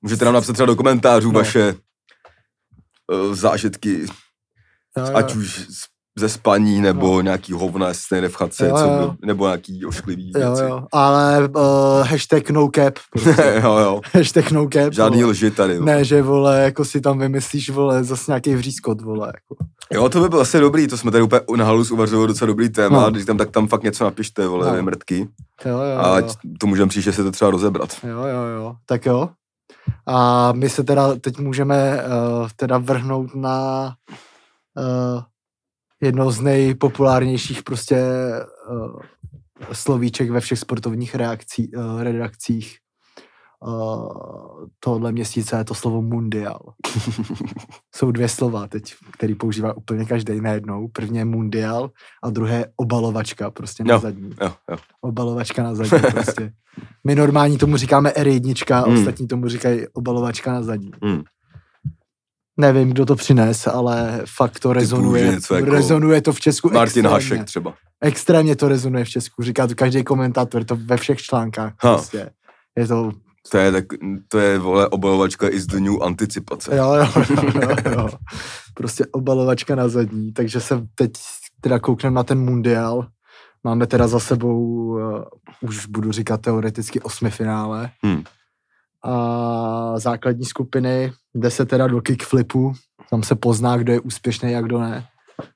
Můžete 0.01 0.25
nám 0.25 0.33
napsat 0.33 0.53
třeba 0.53 0.67
do 0.67 0.75
komentářů 0.75 1.27
No. 1.27 1.33
no. 1.33 1.39
vaše 1.39 1.75
uh, 3.11 3.35
zážitky, 3.35 4.05
jo. 4.97 5.05
ať 5.15 5.35
už 5.35 5.59
z- 5.69 5.85
ze 6.17 6.29
spaní, 6.29 6.81
nebo 6.81 7.07
no. 7.15 7.21
nějaký 7.21 7.53
hovna, 7.53 7.87
jestli 7.87 8.03
jste 8.03 8.29
v 8.29 8.35
chatce, 8.35 8.67
Jo, 8.67 8.77
co, 8.77 8.83
jo. 8.85 9.15
nebo 9.25 9.45
nějaký 9.45 9.85
ošklivý 9.85 10.31
Jo, 10.35 10.49
věci. 10.49 10.63
jo. 10.63 10.83
Ale 10.93 11.49
uh, 11.55 12.07
hashtag 12.07 12.49
no 12.49 12.69
cap. 12.75 12.93
Prostě. 13.11 13.59
jo, 13.63 13.77
jo. 13.77 14.01
hashtag 14.13 14.51
no 14.51 14.67
cap. 14.73 14.93
Žádný 14.93 15.21
vole. 15.21 15.31
lži 15.31 15.51
tady. 15.51 15.79
Ne. 15.79 15.85
Ne, 15.95 16.03
že 16.05 16.21
vole, 16.21 16.61
jako 16.61 16.85
si 16.85 17.01
tam 17.01 17.19
vymyslíš, 17.19 17.69
vole, 17.69 18.03
zase 18.03 18.31
nějaký 18.31 18.55
vřízkot, 18.55 19.01
vole. 19.01 19.27
Jako. 19.27 19.65
Jo, 19.93 20.09
to 20.09 20.21
by 20.21 20.29
bylo 20.29 20.41
asi 20.41 20.59
dobrý, 20.59 20.87
to 20.87 20.97
jsme 20.97 21.11
tady 21.11 21.23
úplně 21.23 21.41
na 21.55 21.65
halus 21.65 21.91
uvařili 21.91 22.27
docela 22.27 22.47
dobrý 22.47 22.69
téma, 22.69 22.97
No. 22.97 23.03
no. 23.03 23.11
když 23.11 23.25
tam, 23.25 23.37
tak 23.37 23.51
tam 23.51 23.67
fakt 23.67 23.83
něco 23.83 24.03
napište, 24.03 24.47
vole, 24.47 24.67
No. 24.67 24.75
no. 24.75 24.83
mrtky. 24.83 25.27
Jo, 25.65 25.77
jo, 25.79 25.97
A 25.99 26.19
jo. 26.19 26.27
to 26.59 26.67
můžeme 26.67 26.89
příště 26.89 27.13
se 27.13 27.23
to 27.23 27.31
třeba 27.31 27.51
rozebrat. 27.51 27.89
Jo, 28.03 28.09
jo, 28.19 28.43
jo. 28.55 28.75
Tak 28.85 29.05
jo. 29.05 29.29
A 30.07 30.51
my 30.51 30.69
se 30.69 30.83
teda 30.83 31.15
teď 31.15 31.39
můžeme 31.39 32.03
uh, 32.03 32.47
teda 32.55 32.77
vrhnout 32.77 33.35
na 33.35 33.85
uh, 34.77 35.21
jedno 36.01 36.31
z 36.31 36.41
nejpopulárnějších 36.41 37.63
prostě 37.63 37.97
uh, 38.69 39.01
slovíček 39.73 40.29
ve 40.29 40.39
všech 40.39 40.59
sportovních 40.59 41.15
reakcí, 41.15 41.71
uh, 41.75 42.01
redakcích 42.03 42.77
uh, 43.67 44.07
tohle 44.79 45.11
měsíce 45.11 45.57
je 45.57 45.63
to 45.63 45.73
slovo 45.73 46.01
mundial. 46.01 46.59
Jsou 47.95 48.11
dvě 48.11 48.29
slova 48.29 48.67
teď, 48.67 48.93
který 49.11 49.35
používá 49.35 49.77
úplně 49.77 50.05
každý 50.05 50.41
najednou. 50.41 50.87
První 50.87 51.17
je 51.17 51.25
mundial 51.25 51.89
a 52.23 52.29
druhé 52.29 52.55
je 52.55 52.67
obalovačka, 52.75 53.51
prostě 53.51 53.83
na 53.83 53.93
Jo. 53.93 53.99
zadní 53.99 54.29
Jo, 54.41 54.53
jo. 54.71 54.77
obalovačka 55.01 55.63
na 55.63 55.75
zadní 55.75 55.99
prostě. 56.11 56.53
My 57.03 57.15
normální 57.15 57.57
tomu 57.57 57.77
říkáme 57.77 58.09
R1 58.09 58.75
a 58.75 58.79
Hmm. 58.79 58.97
ostatní 58.99 59.27
tomu 59.27 59.47
říkají 59.47 59.87
obalovačka 59.93 60.53
na 60.53 60.63
zadní. 60.63 60.91
Hmm. 61.03 61.21
Nevím, 62.57 62.89
kdo 62.89 63.05
to 63.05 63.15
přines, 63.15 63.67
ale 63.67 64.21
fakt 64.25 64.59
to 64.59 64.73
rezonuje. 64.73 65.31
něco 65.31 65.55
jako 65.55 65.69
rezonuje 65.69 66.21
to 66.21 66.33
v 66.33 66.39
Česku 66.39 66.69
Martin 66.69 67.05
extrémně. 67.05 67.09
Hašek 67.13 67.43
třeba. 67.43 67.73
Extrémně 68.01 68.55
to 68.55 68.67
rezonuje 68.67 69.05
v 69.05 69.09
Česku. 69.09 69.43
Říká 69.43 69.67
to 69.67 69.75
každý 69.75 70.03
komentátor, 70.03 70.63
to 70.63 70.75
ve 70.85 70.97
všech 70.97 71.21
článkách. 71.21 71.73
Ha. 71.79 71.93
Prostě. 71.95 72.29
Je 72.77 72.87
to, 72.87 73.11
To 73.51 73.57
je, 73.57 73.71
tak, 73.71 73.85
to 74.27 74.39
je, 74.39 74.59
vole, 74.59 74.87
obalovačka 74.87 75.49
is 75.49 75.65
the 75.65 75.79
new 75.79 76.03
anticipace. 76.03 76.75
jo, 76.75 76.93
jo, 76.93 77.07
jo, 77.29 77.51
jo, 77.61 77.91
jo. 77.91 78.09
Prostě 78.73 79.05
obalovačka 79.11 79.75
na 79.75 79.87
zadní. 79.87 80.33
Takže 80.33 80.59
se 80.61 80.81
teď 80.95 81.11
teda 81.61 81.79
koukneme 81.79 82.13
na 82.15 82.23
ten 82.23 82.39
mundial. 82.39 83.07
Máme 83.63 83.87
teda 83.87 84.07
za 84.07 84.19
sebou, 84.19 84.57
uh, 84.65 85.23
už 85.61 85.85
budu 85.85 86.11
říkat 86.11 86.41
teoreticky 86.41 87.01
osmifinále. 87.01 87.89
Hmm. 88.03 88.23
A 89.03 89.99
základní 89.99 90.45
skupiny 90.45 91.13
jde 91.33 91.51
se 91.51 91.65
teda 91.65 91.87
do 91.87 92.01
kickflipu, 92.01 92.73
tam 93.09 93.23
se 93.23 93.35
pozná, 93.35 93.77
kdo 93.77 93.93
je 93.93 93.99
úspěšný 93.99 94.55
a 94.55 94.61
kdo 94.61 94.79
ne. 94.79 95.07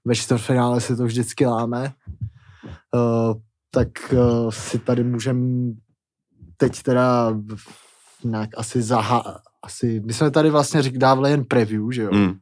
Ve 0.06 0.16
čtvrtfinále 0.16 0.82
se 0.82 0.96
to 0.96 1.06
vždycky 1.06 1.46
láme. 1.46 1.94
Uh, 2.96 3.34
tak 3.72 3.88
uh, 4.14 4.50
si 4.50 4.80
tady 4.80 5.04
můžeme 5.04 5.74
teď 6.58 6.84
teda 6.84 7.34
nějak 8.24 8.50
asi 8.58 8.82
zaha... 8.82 9.42
Asi, 9.64 10.02
my 10.06 10.14
jsme 10.14 10.32
tady 10.32 10.50
vlastně 10.50 10.82
řík, 10.82 10.98
dávali 10.98 11.32
jen 11.32 11.46
preview, 11.46 11.92
že 11.92 12.02
jo? 12.02 12.10
Hmm. 12.14 12.34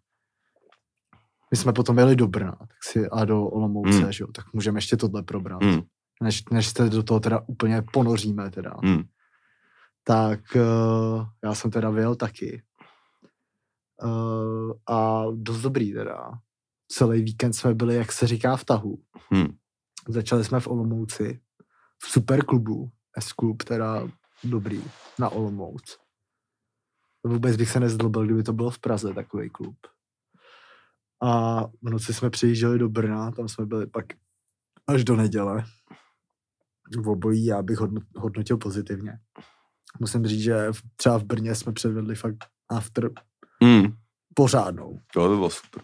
My 1.52 1.58
jsme 1.58 1.74
potom 1.74 1.98
jeli 1.98 2.16
do 2.16 2.28
Brna 2.28 2.52
tak 2.52 2.84
si, 2.84 3.10
a 3.10 3.26
do 3.26 3.46
Olomouce, 3.46 3.98
Hmm. 3.98 4.12
že 4.12 4.24
jo? 4.24 4.28
Tak 4.36 4.54
můžeme 4.54 4.78
ještě 4.78 4.98
tohle 4.98 5.24
probrat. 5.24 5.64
Hmm. 5.64 5.82
Než, 6.24 6.44
než 6.52 6.68
se 6.68 6.90
do 6.90 7.04
toho 7.04 7.20
teda 7.20 7.42
úplně 7.48 7.84
ponoříme 7.94 8.52
teda. 8.52 8.74
Hmm. 8.84 9.04
Tak 10.04 10.40
uh, 10.56 11.26
já 11.44 11.56
jsem 11.56 11.72
teda 11.72 11.90
vyjel 11.90 12.16
taky. 12.16 12.64
Uh, 14.04 14.72
a 14.88 15.24
dost 15.34 15.62
dobrý 15.62 15.94
teda. 15.94 16.32
celý 16.88 17.22
víkend 17.22 17.54
jsme 17.54 17.74
byli, 17.74 17.96
jak 17.96 18.12
se 18.12 18.28
říká, 18.28 18.58
v 18.58 18.66
tahu. 18.66 19.04
Hm. 19.34 19.58
Začali 20.10 20.44
jsme 20.44 20.60
v 20.60 20.68
Olomouci, 20.68 21.42
v 22.04 22.12
superklubu, 22.12 22.92
S-klub, 23.20 23.64
teda 23.64 24.08
dobrý, 24.44 24.84
na 25.20 25.30
Olomouc. 25.30 25.98
Vůbec 27.24 27.56
bych 27.58 27.70
se 27.70 27.80
nezdlbil, 27.80 28.26
kdyby 28.26 28.44
to 28.44 28.54
bylo 28.54 28.70
v 28.70 28.80
Praze, 28.80 29.14
takový 29.14 29.50
klub. 29.50 29.78
A 31.24 31.62
v 31.82 31.90
noci 31.90 32.14
jsme 32.14 32.30
přijížděli 32.30 32.80
do 32.80 32.90
Brna, 32.90 33.32
tam 33.32 33.48
jsme 33.48 33.66
byli 33.66 33.88
pak 33.88 34.06
až 34.88 35.04
do 35.04 35.16
neděle. 35.16 35.64
V 37.04 37.10
obojí 37.10 37.46
já 37.46 37.62
bych 37.62 37.78
hodno- 37.78 38.06
hodnotil 38.16 38.58
pozitivně. 38.58 39.20
Musím 40.00 40.26
říct, 40.28 40.42
že 40.44 40.68
třeba 40.96 41.18
v 41.20 41.24
Brně 41.24 41.56
jsme 41.56 41.74
předvedli 41.74 42.16
fakt 42.16 42.38
after 42.70 43.10
Hm. 43.64 43.94
pořádnou. 44.36 45.00
Jo, 45.16 45.24
to 45.28 45.36
bylo 45.36 45.50
super. 45.50 45.82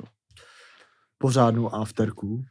Pořádnou 1.17 1.75
afterku. 1.75 2.45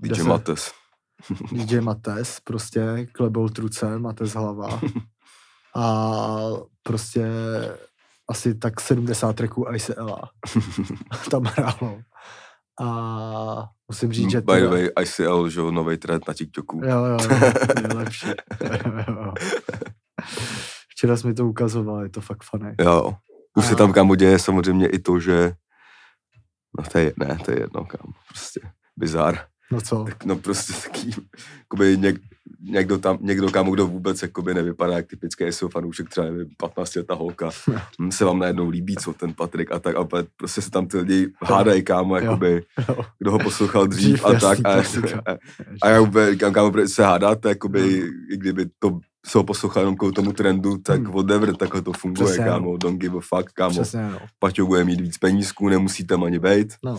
DJ 0.00 0.14
se- 0.14 0.22
Mates. 0.28 0.72
DJ 1.52 1.80
Mates, 1.80 2.40
prostě 2.40 3.06
klebou 3.12 3.48
truce, 3.48 3.98
Mates 3.98 4.32
hlava. 4.32 4.80
A 5.74 6.36
prostě 6.82 7.26
asi 8.30 8.54
tak 8.54 8.80
70 8.80 9.32
tracků 9.36 9.66
ICLA 9.74 10.30
tam 11.30 11.44
hrálo. 11.44 12.00
A 12.80 13.68
musím 13.88 14.12
říct, 14.12 14.30
že 14.30 14.40
By 14.40 14.60
the 14.60 14.66
way, 14.68 14.88
ICL, 15.02 15.48
že 15.48 15.60
jo, 15.60 15.70
nový 15.70 15.96
trend 15.96 16.28
na 16.28 16.34
TikToku. 16.34 16.80
Jo, 16.84 17.04
jo, 17.04 17.16
jo, 17.22 17.52
nejlepší. 17.82 18.26
Jo, 18.28 18.92
jo. 19.08 19.32
Včera 21.02 21.16
jsi 21.16 21.26
mi 21.26 21.34
to 21.34 21.46
ukazoval, 21.48 22.02
je 22.02 22.08
to 22.08 22.20
fakt 22.20 22.42
funny. 22.42 22.74
Jo. 22.80 23.14
Už 23.56 23.66
se 23.66 23.72
A- 23.72 23.76
tam 23.76 23.92
kámo 23.92 24.14
děje 24.14 24.38
samozřejmě 24.38 24.86
i 24.88 24.98
to, 24.98 25.20
že 25.20 25.52
no 26.78 26.84
to 26.92 26.98
je, 26.98 27.12
ne, 27.16 27.38
to 27.44 27.50
je 27.50 27.60
jedno, 27.60 27.84
kámo, 27.84 28.12
prostě 28.28 28.60
bizar. 28.96 29.38
No 29.72 29.80
co? 29.80 30.04
Tak 30.04 30.24
no 30.24 30.36
prostě 30.36 30.72
taký, 30.82 31.14
jakoby 31.58 31.96
něk, 31.98 32.16
někdo 32.60 32.98
tam, 32.98 33.18
někdo 33.20 33.50
kámo, 33.50 33.70
kdo 33.70 33.86
vůbec 33.86 34.22
jakoby 34.22 34.54
nevypadá 34.54 34.96
jak 34.96 35.06
typický 35.06 35.52
SEO 35.52 35.68
fanoušek, 35.68 36.08
třeba 36.08 36.26
nevím, 36.26 36.46
15 36.58 36.94
letá 36.94 37.14
holka, 37.14 37.50
hm, 38.00 38.10
se 38.12 38.24
vám 38.24 38.38
najednou 38.38 38.68
líbí, 38.68 38.96
co 38.96 39.12
ten 39.12 39.34
Patrik 39.34 39.72
a 39.72 39.78
tak, 39.78 39.96
a 39.96 40.04
prostě 40.36 40.62
se 40.62 40.70
tam 40.70 40.86
ty 40.86 40.98
lidi 40.98 41.32
hádají, 41.42 41.82
kámo, 41.82 42.16
jakoby, 42.16 42.62
Jo. 42.88 42.96
kdo 43.18 43.30
ho 43.32 43.38
poslouchal 43.38 43.86
dřív, 43.86 44.12
Dřív, 44.12 44.24
a 44.24 44.32
tak, 44.40 44.42
jasný, 44.42 44.64
a, 44.64 44.72
klasika. 44.72 45.22
a, 45.26 45.36
a 45.82 45.88
já 45.88 46.00
úplně 46.00 46.32
říkám, 46.32 46.52
kámo, 46.52 46.70
proč 46.70 46.90
se 46.90 47.04
hádáte, 47.04 47.48
jakoby, 47.48 48.10
i 48.32 48.36
kdyby 48.36 48.66
to 48.78 49.00
se 49.26 49.38
ho 49.38 49.44
poslouchal 49.44 49.82
jenom 49.82 49.96
kvůli 49.96 50.12
tomu 50.12 50.32
trendu, 50.32 50.78
tak 50.78 51.00
Hmm. 51.02 51.12
whatever, 51.12 51.56
takhle 51.56 51.82
to 51.82 51.92
funguje, 51.92 52.26
Přesně, 52.26 52.44
no. 52.44 52.50
kámo, 52.50 52.76
don't 52.76 53.00
give 53.00 53.18
a 53.18 53.20
fuck, 53.20 53.52
kámo. 53.52 53.70
Přesně, 53.74 54.02
no. 54.10 54.18
Paťo 54.38 54.66
bude 54.66 54.84
mít 54.84 55.00
víc 55.00 55.18
penízků, 55.18 55.68
nemusí 55.68 56.06
tam 56.06 56.24
ani 56.24 56.38
bejt. 56.38 56.74
No. 56.84 56.98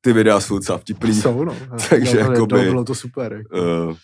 Ty 0.00 0.12
videa 0.12 0.40
jsou 0.40 0.54
docela 0.58 0.78
vtipný. 0.78 1.14
Jsou, 1.14 1.44
no. 1.44 1.56
Takže 1.90 2.24
no, 2.24 2.32
jakoby- 2.32 2.56
no, 2.64 2.70
bylo 2.70 2.84
to 2.84 2.94
super. 2.94 3.32
Jako. 3.32 3.88
Uh, 3.88 3.96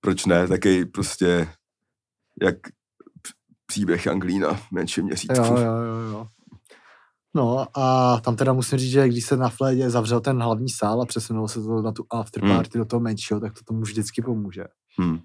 proč 0.00 0.26
ne, 0.26 0.48
taky 0.48 0.84
prostě 0.84 1.48
jak 2.42 2.56
příběh 3.66 4.06
Anglína, 4.06 4.60
menší 4.72 5.02
měřítku. 5.02 5.36
Jo, 5.36 5.56
jo, 5.56 5.76
jo, 5.76 6.10
jo. 6.12 6.26
No 7.34 7.66
a 7.78 8.16
tam 8.20 8.36
teda 8.36 8.52
musím 8.52 8.78
říct, 8.78 8.90
že 8.90 9.08
když 9.08 9.26
se 9.26 9.36
na 9.36 9.48
Flédě 9.48 9.90
zavřel 9.90 10.20
ten 10.20 10.42
hlavní 10.42 10.68
sál 10.68 11.02
a 11.02 11.06
přesunulo 11.06 11.48
se 11.48 11.62
to 11.62 11.82
na 11.82 11.92
tu 11.92 12.06
afterparty 12.10 12.78
do 12.78 12.84
toho 12.84 13.00
menšího, 13.00 13.40
tak 13.40 13.52
to 13.52 13.60
tomu 13.64 13.80
vždycky 13.80 14.22
pomůže. 14.22 14.64
Hmm. 14.98 15.18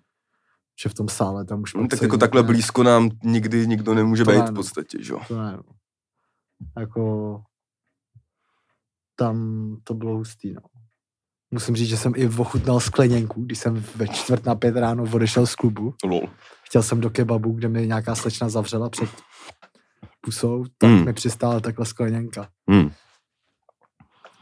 Že 0.83 0.89
v 0.89 0.93
tom 0.93 1.09
sále 1.09 1.45
tam 1.45 1.61
už... 1.61 1.73
No, 1.73 1.87
tak 1.87 2.01
jako 2.01 2.17
takhle 2.17 2.41
ne- 2.41 2.47
blízko 2.47 2.83
nám 2.83 3.09
nikdy 3.23 3.67
nikdo 3.67 3.93
nemůže 3.93 4.23
To 4.25 4.31
být 4.31 4.37
ne, 4.37 4.45
v 4.45 4.49
no. 4.49 4.55
podstatě, 4.55 5.03
že 5.03 5.13
jo. 5.13 5.19
To 5.27 5.41
ne, 5.41 5.51
no. 5.57 5.63
Jako 6.79 7.41
tam 9.15 9.37
to 9.83 9.93
bylo 9.93 10.15
hustý, 10.17 10.53
no. 10.53 10.61
Musím 11.53 11.75
říct, 11.75 11.89
že 11.89 11.97
jsem 11.97 12.13
i 12.15 12.27
ochutnal 12.37 12.79
skleněnku, 12.79 13.41
když 13.45 13.59
jsem 13.59 13.83
ve 13.95 14.07
čtvrt 14.07 14.45
na 14.45 14.55
pět 14.55 14.75
ráno 14.75 15.03
odešel 15.13 15.47
z 15.47 15.55
klubu. 15.55 15.93
Lol. 16.03 16.21
Chtěl 16.65 16.83
jsem 16.83 17.01
do 17.01 17.09
kebabu, 17.09 17.51
kde 17.51 17.67
mi 17.67 17.87
nějaká 17.87 18.15
slečna 18.15 18.49
zavřela 18.49 18.89
před 18.89 19.09
pusou, 20.21 20.65
tak 20.77 20.89
Hmm. 20.89 21.05
mi 21.05 21.13
přistála 21.13 21.59
takhle 21.59 21.85
skleněnka 21.85 22.49
Hmm. 22.69 22.91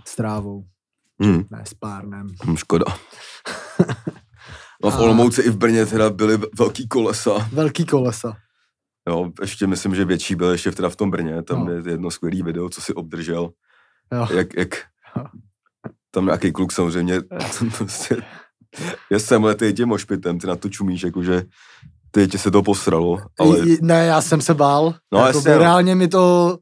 s 0.08 0.16
trávou, 0.16 0.66
Hmm. 1.22 1.44
ne 1.50 1.64
s 1.68 1.74
párnem. 1.74 2.28
Hm, 2.46 2.56
škoda. 2.58 2.86
No 4.84 4.92
v 4.92 4.96
A- 4.96 5.00
Olomouci 5.00 5.42
i 5.42 5.50
v 5.50 5.58
Brně 5.58 5.86
teda 5.86 6.10
byly 6.10 6.40
velký 6.60 6.88
kolesa. 6.88 7.50
Velký 7.52 7.86
kolesa. 7.86 8.38
Jo, 9.10 9.32
ještě 9.42 9.68
myslím, 9.68 9.96
že 9.96 10.06
větší 10.06 10.36
byl 10.36 10.50
ještě 10.52 10.72
teda 10.72 10.90
v 10.90 10.96
tom 10.96 11.12
Brně. 11.12 11.44
Tam 11.44 11.66
No. 11.66 11.72
je 11.72 11.82
jedno 11.92 12.12
skvělý 12.12 12.44
video, 12.44 12.70
co 12.70 12.82
si 12.82 12.94
obdržel. 12.94 13.50
Jo. 14.14 14.28
jak, 14.34 14.48
jak 14.58 14.70
Jo. 15.18 15.24
tam 16.12 16.26
nějaký 16.26 16.52
kluk 16.52 16.72
samozřejmě 16.72 17.22
prostě 17.78 18.18
je 19.10 19.20
sem 19.20 19.44
letý 19.44 19.74
tím 19.74 19.92
ošpitem, 19.92 20.40
ty 20.40 20.48
na 20.48 20.56
to 20.56 20.70
čumíš, 20.70 21.04
jakože 21.04 21.44
ty 22.12 22.28
tě 22.28 22.38
se 22.38 22.52
to 22.52 22.64
posralo, 22.64 23.18
ale 23.40 23.58
ne, 23.82 24.06
já 24.06 24.22
jsem 24.22 24.42
se 24.42 24.54
bál. 24.54 24.94
No, 25.14 25.20
jako 25.26 25.38
jasně, 25.38 25.52
no. 25.52 25.58
reálně 25.58 25.96
mi 25.96 26.08
to, 26.08 26.58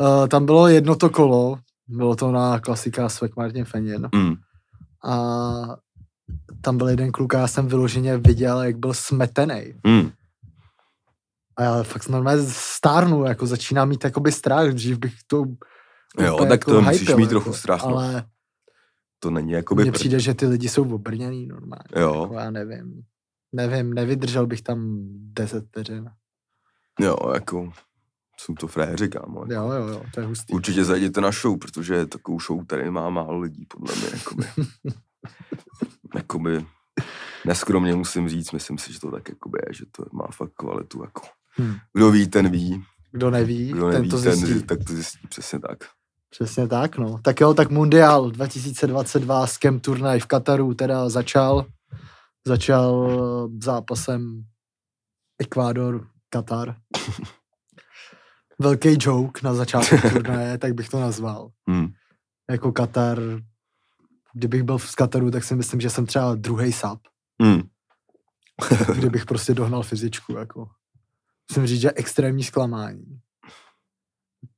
uh, 0.00 0.28
tam 0.28 0.46
bylo 0.46 0.68
jedno 0.68 0.96
to 0.96 1.10
kolo, 1.10 1.58
bylo 1.88 2.16
to 2.16 2.32
na 2.32 2.60
klasika 2.60 3.08
Svek 3.08 3.36
Martin 3.36 3.64
Fenin 3.64 4.08
mm, 4.14 4.34
a 5.04 5.76
tam 6.60 6.78
byl 6.78 6.88
jeden 6.88 7.12
kluk 7.12 7.34
a 7.34 7.38
já 7.38 7.46
jsem 7.46 7.66
vyloženě 7.66 8.18
viděl, 8.18 8.62
jak 8.62 8.76
byl 8.78 8.94
smetený. 8.94 9.74
mm, 9.86 10.10
A 11.56 11.62
já 11.62 11.82
fakt 11.82 12.08
normálně 12.08 12.42
stárnu, 12.50 13.24
jako 13.24 13.46
začínám 13.46 13.88
mít 13.88 14.04
jakoby 14.04 14.32
strach, 14.32 14.68
dřív 14.68 14.98
bych 14.98 15.14
to 15.26 15.44
Jo, 16.20 16.44
tak 16.48 16.64
to 16.64 16.82
musíš 16.82 17.00
hypil, 17.00 17.16
mít 17.16 17.28
trochu 17.28 17.52
strach, 17.52 17.82
no. 17.82 17.88
Ale 17.88 18.24
to 19.18 19.30
není 19.30 19.52
jakoby 19.52 19.82
mně 19.82 19.92
přijde, 19.92 20.20
že 20.20 20.34
ty 20.34 20.46
lidi 20.46 20.68
jsou 20.68 20.94
obrněný 20.94 21.46
normálně. 21.46 21.84
Jo. 21.96 22.22
Jako 22.22 22.34
já 22.34 22.50
nevím. 22.50 23.02
Nevím, 23.52 23.94
nevydržel 23.94 24.46
bych 24.46 24.62
tam 24.62 24.96
10 25.32 25.66
vteřin. 25.68 26.10
jo, 27.00 27.16
jako 27.34 27.72
jsou 28.40 28.54
to 28.54 28.66
fréři, 28.66 29.08
kámo. 29.08 29.44
Jo, 29.48 29.70
jo, 29.72 29.86
jo, 29.88 30.02
to 30.14 30.20
je 30.20 30.26
hustý. 30.26 30.52
Určitě 30.52 30.84
zajděte 30.84 31.20
na 31.20 31.30
show, 31.30 31.58
protože 31.58 32.06
takovou 32.06 32.40
show 32.40 32.64
tady 32.66 32.90
má 32.90 33.10
málo 33.10 33.38
lidí, 33.38 33.66
podle 33.66 33.94
mě, 33.96 34.06
jakoby. 34.12 34.44
jakoby 36.26 36.66
neskromně 37.46 37.94
musím 37.94 38.28
říct, 38.28 38.52
myslím 38.52 38.78
si, 38.78 38.92
že 38.92 39.00
to 39.00 39.10
tak 39.10 39.28
jakoby 39.28 39.58
je, 39.68 39.74
že 39.74 39.84
to 39.96 40.04
má 40.12 40.26
fakt 40.32 40.52
kvalitu, 40.54 41.02
jako. 41.02 41.22
Hm. 41.60 41.74
Kdo 41.92 42.10
ví, 42.10 42.28
ten 42.28 42.50
ví, 42.50 42.84
Kdo 43.12 43.30
neví, 43.30 43.72
kdo 43.72 43.90
ten 43.90 43.94
neví, 43.94 44.08
to 44.10 44.22
ten, 44.22 44.36
zjistí. 44.36 44.66
tak 44.66 44.78
to 44.86 44.92
zjistí 44.92 45.28
přesně 45.28 45.58
tak. 45.60 45.78
Přesně 46.30 46.68
tak, 46.68 46.98
no. 46.98 47.18
Tak 47.22 47.40
jo, 47.40 47.54
tak 47.54 47.70
Mundial 47.70 48.30
2022 48.30 49.46
Scam 49.46 49.80
turnaj 49.80 50.20
v 50.20 50.26
Kataru 50.26 50.74
teda 50.74 51.08
začal. 51.08 51.66
Začal 52.46 53.08
eh, 53.10 53.58
zápasem 53.62 54.44
Ekvádor, 55.38 56.06
Katar. 56.30 56.76
Velký 58.58 58.96
joke 59.00 59.40
na 59.44 59.54
začátku 59.54 59.96
turnaje, 60.12 60.58
tak 60.58 60.74
bych 60.74 60.88
to 60.88 61.00
nazval. 61.00 61.50
Hmm. 61.68 61.88
Jako 62.50 62.72
Katar, 62.72 63.18
kdybych 64.36 64.62
byl 64.62 64.78
z 64.78 64.94
Kataru, 64.94 65.30
tak 65.30 65.44
si 65.44 65.56
myslím, 65.56 65.80
že 65.80 65.90
jsem 65.90 66.06
třeba 66.06 66.34
druhý 66.34 66.72
sap, 66.72 67.00
Hmm. 67.42 67.62
kdybych 68.96 69.26
prostě 69.26 69.54
dohnal 69.54 69.82
fyzičku, 69.82 70.32
jako. 70.32 70.68
Musím 71.50 71.66
říct, 71.66 71.80
že 71.80 71.92
extrémní 71.92 72.44
zklamání. 72.44 73.20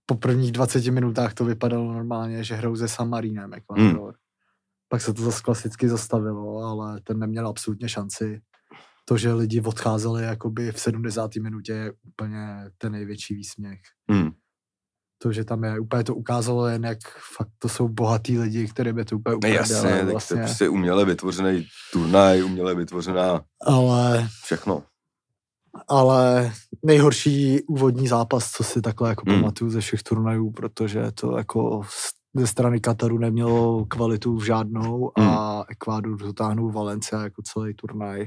Po 0.07 0.15
prvních 0.15 0.53
20 0.53 0.87
minutách 0.87 1.35
to 1.35 1.45
vypadalo 1.45 1.93
normálně, 1.93 2.45
že 2.45 2.55
hrou 2.55 2.77
se 2.77 2.89
Samarínem 2.89 3.55
Ekvádor. 3.55 4.05
Hmm. 4.05 4.13
Pak 4.89 5.01
se 5.01 5.15
to 5.15 5.23
zase 5.23 5.43
klasicky 5.43 5.89
zastavilo, 5.89 6.59
ale 6.59 7.01
ten 7.01 7.19
neměl 7.19 7.49
absolutně 7.49 7.89
šanci. 7.89 8.41
To, 9.05 9.17
že 9.17 9.33
lidi 9.33 9.61
odcházeli 9.61 10.23
jakoby 10.23 10.73
v 10.73 10.81
70. 10.81 11.37
minutě 11.37 11.73
je 11.73 11.93
úplně 12.03 12.71
ten 12.79 12.93
největší 12.93 13.35
výsměch. 13.35 13.81
Hmm. 14.11 14.31
To, 15.23 15.33
že 15.33 15.45
tam 15.45 15.65
je, 15.65 15.81
úplně 15.81 16.05
to 16.05 16.15
ukázalo 16.15 16.67
jen, 16.67 16.85
jak 16.85 16.99
fakt 17.37 17.49
to 17.59 17.69
jsou 17.69 17.89
bohatý 17.89 18.39
lidi, 18.39 18.69
který 18.69 18.93
by 18.93 19.05
to 19.05 19.17
úplně 19.17 19.37
uprdele 19.37 19.57
jasně, 19.57 19.91
tak 19.91 20.01
to 20.01 20.11
vlastně. 20.13 20.37
je 20.37 20.43
prostě 20.45 20.69
uměle 20.69 21.05
vytvořený 21.05 21.67
turnaj, 21.93 22.43
uměle 22.45 22.75
vytvořená 22.75 23.41
Ale 23.67 24.29
všechno. 24.45 24.83
ale 25.89 26.53
nejhorší 26.85 27.63
úvodní 27.63 28.09
zápas, 28.09 28.51
co 28.51 28.65
si 28.65 28.83
takhle 28.83 29.09
jako 29.09 29.23
Hmm. 29.27 29.35
hmm. 29.35 29.43
pamatuju 29.43 29.71
ze 29.71 29.81
všech 29.81 30.03
turnajů, 30.03 30.51
protože 30.51 31.13
to 31.15 31.37
jako 31.39 31.83
ze 32.35 32.47
strany 32.47 32.81
Kataru 32.81 33.19
nemělo 33.19 33.85
kvalitu 33.85 34.41
žádnou 34.41 35.13
a 35.19 35.65
Ekvádor 35.69 36.17
dotáhnul 36.19 36.73
Valencia 36.73 37.23
jako 37.23 37.43
celý 37.43 37.75
turnaj. 37.75 38.27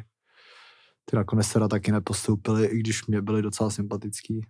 Ty 1.05 1.15
nakonec 1.15 1.53
teda 1.53 1.67
taky 1.67 1.91
nepostoupili, 1.91 2.65
i 2.65 2.77
když 2.79 3.07
mě 3.07 3.21
byli 3.21 3.41
docela 3.41 3.69
sympatický. 3.69 4.45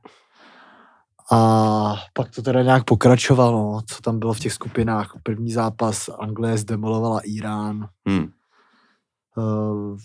A 1.31 1.95
pak 2.13 2.31
to 2.35 2.41
teda 2.41 2.61
nějak 2.61 2.83
pokračovalo, 2.83 3.81
co 3.87 4.01
tam 4.01 4.19
bylo 4.19 4.33
v 4.33 4.39
těch 4.39 4.53
skupinách. 4.53 5.13
První 5.23 5.51
zápas 5.51 6.09
Anglie 6.19 6.57
zdemolovala 6.57 7.19
Irán, 7.23 7.87
Hmm. 8.07 8.31
Uh, 9.37 9.97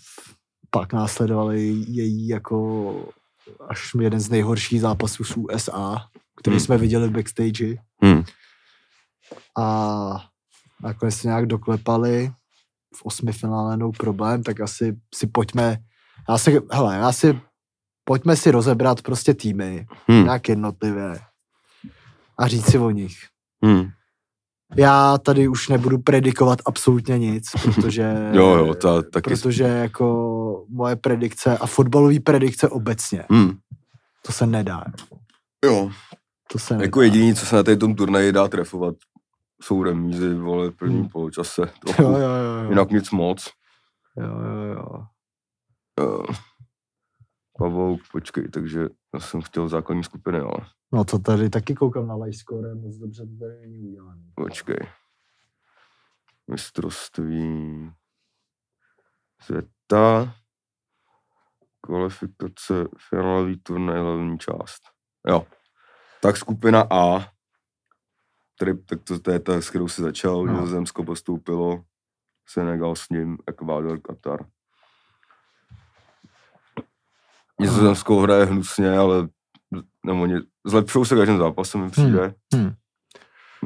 pak 0.69 0.93
následovali 0.93 1.61
její 1.87 2.27
jako 2.27 2.95
až 3.69 3.91
jeden 4.01 4.19
z 4.19 4.29
nejhorších 4.29 4.81
zápasů 4.81 5.23
z 5.23 5.37
USA, 5.37 6.07
který 6.39 6.55
Hmm. 6.55 6.59
jsme 6.59 6.77
viděli 6.77 7.07
v 7.07 7.11
backstage. 7.11 7.75
Hmm. 8.03 8.23
A 9.57 10.29
nakonec 10.83 11.15
se 11.15 11.27
nějak 11.27 11.45
doklepali 11.45 12.31
v 12.95 13.05
osmi 13.05 13.31
finále 13.31 13.77
no 13.77 13.91
problém, 13.91 14.43
tak 14.43 14.61
asi 14.61 14.97
si 15.15 15.27
pojďme, 15.27 15.77
já 16.29 16.37
si, 16.37 16.59
hele, 16.71 16.95
já 16.95 17.11
si, 17.11 17.39
pojďme 18.07 18.35
si 18.35 18.51
rozebrat 18.51 19.01
prostě 19.01 19.33
týmy, 19.33 19.85
Hmm. 20.07 20.23
nějak 20.23 20.49
jednotlivě 20.49 21.19
a 22.39 22.47
říct 22.47 22.65
si 22.71 22.77
o 22.77 22.89
nich. 22.89 23.17
Hmm. 23.63 23.83
Já 24.75 25.17
tady 25.17 25.47
už 25.47 25.69
nebudu 25.69 25.97
predikovat 25.97 26.59
absolutně 26.65 27.19
nic, 27.19 27.45
protože, 27.75 28.29
Jo, 28.33 28.47
jo, 28.55 28.73
ta, 28.73 29.01
taky. 29.01 29.29
protože 29.29 29.63
jako 29.63 30.65
moje 30.69 30.95
predikce 30.95 31.57
a 31.57 31.67
fotbalové 31.67 32.19
predikce 32.19 32.69
obecně, 32.69 33.23
Hmm. 33.29 33.57
to 34.25 34.31
se 34.31 34.45
nedá. 34.45 34.83
jako. 34.85 35.17
Jo, 35.65 35.91
To 36.51 36.59
se 36.59 36.73
nedá. 36.73 36.83
jako 36.85 37.01
jediný, 37.01 37.35
co 37.35 37.45
se 37.45 37.55
na 37.55 37.63
tady 37.63 37.77
tom 37.77 37.95
turnaji 37.95 38.31
dá 38.31 38.47
trefovat, 38.47 38.95
jsou 39.61 39.83
remízy, 39.83 40.33
vole, 40.33 40.67
v 40.69 40.75
prvním 40.75 40.99
Hmm. 40.99 41.09
poločase. 41.09 41.61
Jo, 41.61 41.67
Trochu. 41.79 42.01
jo, 42.03 42.09
jo, 42.19 42.63
jo. 42.63 42.69
Jinak 42.69 42.91
nic 42.91 43.11
moc. 43.11 43.49
jo, 44.17 44.25
jo, 44.27 44.73
jo. 44.73 45.03
Uh, 46.19 46.25
Pavouk, 47.57 48.01
počkej, 48.11 48.49
takže 48.49 48.87
já 49.13 49.19
jsem 49.19 49.41
chtěl 49.41 49.67
základní 49.69 50.03
skupiny, 50.03 50.39
ale 50.39 50.67
No 50.93 51.05
to 51.05 51.19
tady 51.19 51.49
taky 51.49 51.75
koukám 51.75 52.07
na 52.07 52.15
live 52.15 52.33
score, 52.33 52.75
moc 52.75 52.95
dobře 52.95 53.25
to 53.25 53.45
tady 53.45 53.61
není 53.61 53.87
udělané. 53.87 54.23
počkej. 54.35 54.77
Mistrovství 56.47 57.91
světa, 59.41 60.33
kvalifikace, 61.81 62.73
finálový 63.09 63.57
turnaj, 63.59 63.99
hlavní 63.99 64.39
část. 64.39 64.81
Jo. 65.27 65.45
Tak 66.21 66.37
skupina 66.37 66.81
A, 66.91 67.19
tady, 68.59 68.77
tak 68.77 68.99
to, 69.03 69.19
to 69.19 69.31
je 69.31 69.39
ta, 69.39 69.61
s 69.61 69.69
kterou 69.69 69.87
si 69.87 70.01
začal, 70.01 70.45
No. 70.45 70.65
že 70.65 70.71
Zemsko 70.71 71.03
postoupilo, 71.03 71.83
Senegal 72.49 72.95
s 72.95 73.09
ním, 73.09 73.37
Ekvádor, 73.47 73.99
Katar. 74.01 74.45
Nizozemsko 77.61 78.19
hraje 78.19 78.45
hnusně, 78.45 78.97
ale 78.97 79.27
nebo 80.05 80.21
oni 80.21 80.35
zlepšou 80.65 81.05
se 81.05 81.15
každým 81.15 81.37
zápasem, 81.37 81.81
mi 81.81 81.89
přijde. 81.89 82.33
hmm. 82.53 82.73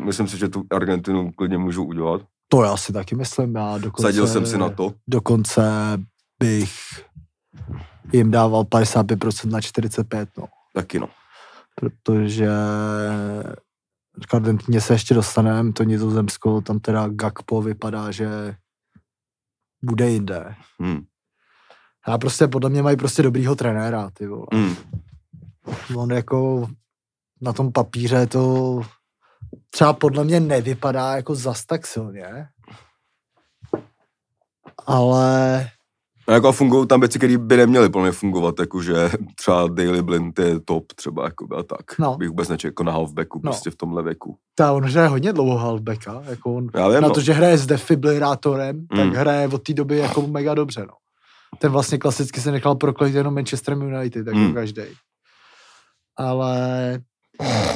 Myslím 0.05 0.27
si, 0.27 0.37
že 0.37 0.47
tu 0.49 0.63
Argentinu 0.71 1.31
klidně 1.31 1.57
můžou 1.57 1.85
udělat. 1.85 2.21
To 2.47 2.63
já 2.63 2.77
si 2.77 2.93
taky 2.93 3.15
myslím, 3.15 3.55
já 3.55 3.77
dokonce, 3.77 4.07
Sadil 4.07 4.27
jsem 4.27 4.45
si 4.45 4.57
na 4.57 4.69
to. 4.69 4.93
dokonce 5.07 5.63
bych 6.39 6.73
jim 8.13 8.31
dával 8.31 8.63
55% 8.63 9.49
na 9.49 9.61
45, 9.61 10.29
no. 10.37 10.45
Taky 10.75 10.99
no. 10.99 11.09
Protože 11.75 12.47
k 14.29 14.33
Argentině 14.33 14.81
se 14.81 14.93
ještě 14.93 15.13
dostaneme, 15.13 15.73
to 15.73 15.83
Nizozemsko, 15.83 16.61
tam 16.61 16.79
teda 16.79 17.07
Gakpo 17.07 17.61
vypadá, 17.61 18.11
že 18.11 18.55
bude 19.83 20.09
jinde. 20.09 20.55
Hmm. 20.79 21.01
A 22.05 22.17
prostě 22.17 22.47
podle 22.47 22.69
mě 22.69 22.81
mají 22.83 22.97
prostě 22.97 23.23
dobrýho 23.23 23.55
trenéra, 23.55 24.09
ty 24.13 24.27
vole. 24.27 24.45
Hmm. 24.53 24.75
On 25.95 26.11
jako 26.11 26.67
na 27.41 27.53
tom 27.53 27.71
papíře 27.71 28.27
to 28.27 28.81
třeba 29.69 29.93
podle 29.93 30.23
mě 30.23 30.39
nevypadá 30.39 31.15
jako 31.15 31.35
zas 31.35 31.65
tak 31.65 31.87
silně. 31.87 32.47
Ale 34.87 35.69
A 36.27 36.31
jako 36.33 36.51
fungují 36.51 36.87
tam 36.87 36.99
věci, 36.99 37.17
které 37.17 37.37
by 37.37 37.57
neměly 37.57 37.89
plně 37.89 38.11
fungovat, 38.11 38.59
jakože 38.59 39.09
třeba 39.35 39.67
Daily 39.67 40.01
Blind 40.01 40.39
je 40.39 40.59
top 40.59 40.93
třeba, 40.93 41.23
jako 41.25 41.47
a 41.57 41.63
tak. 41.63 41.99
No. 41.99 42.17
Bych 42.17 42.29
vůbec 42.29 42.49
nečekal 42.49 42.69
jako 42.69 42.83
na 42.83 42.91
halfbacku, 42.91 43.37
No. 43.43 43.51
prostě 43.51 43.71
v 43.71 43.75
tomhle 43.75 44.03
věku. 44.03 44.37
ta 44.55 44.71
on 44.71 44.83
hraje 44.85 45.07
hodně 45.07 45.33
dlouho 45.33 45.57
halfbacka, 45.57 46.21
jako 46.25 46.53
on, 46.55 46.67
Já 46.73 46.87
vím, 46.87 47.01
na 47.01 47.07
no. 47.07 47.13
to, 47.13 47.21
že 47.21 47.33
hraje 47.33 47.57
s 47.57 47.65
defibrilátorem, 47.65 48.75
mm. 48.75 48.87
tak 48.87 49.05
Mm. 49.05 49.11
hraje 49.13 49.47
od 49.47 49.63
té 49.63 49.73
doby 49.73 49.97
jako 49.97 50.27
mega 50.27 50.53
dobře, 50.53 50.81
no. 50.87 50.93
Ten 51.59 51.71
vlastně 51.71 51.97
klasicky 51.97 52.41
se 52.41 52.51
nechal 52.51 52.75
proklejit 52.75 53.15
jenom 53.15 53.33
Manchester 53.33 53.73
United, 53.73 54.27
jako 54.27 54.39
Mm. 54.39 54.53
každý. 54.53 54.81
Ale 56.15 56.99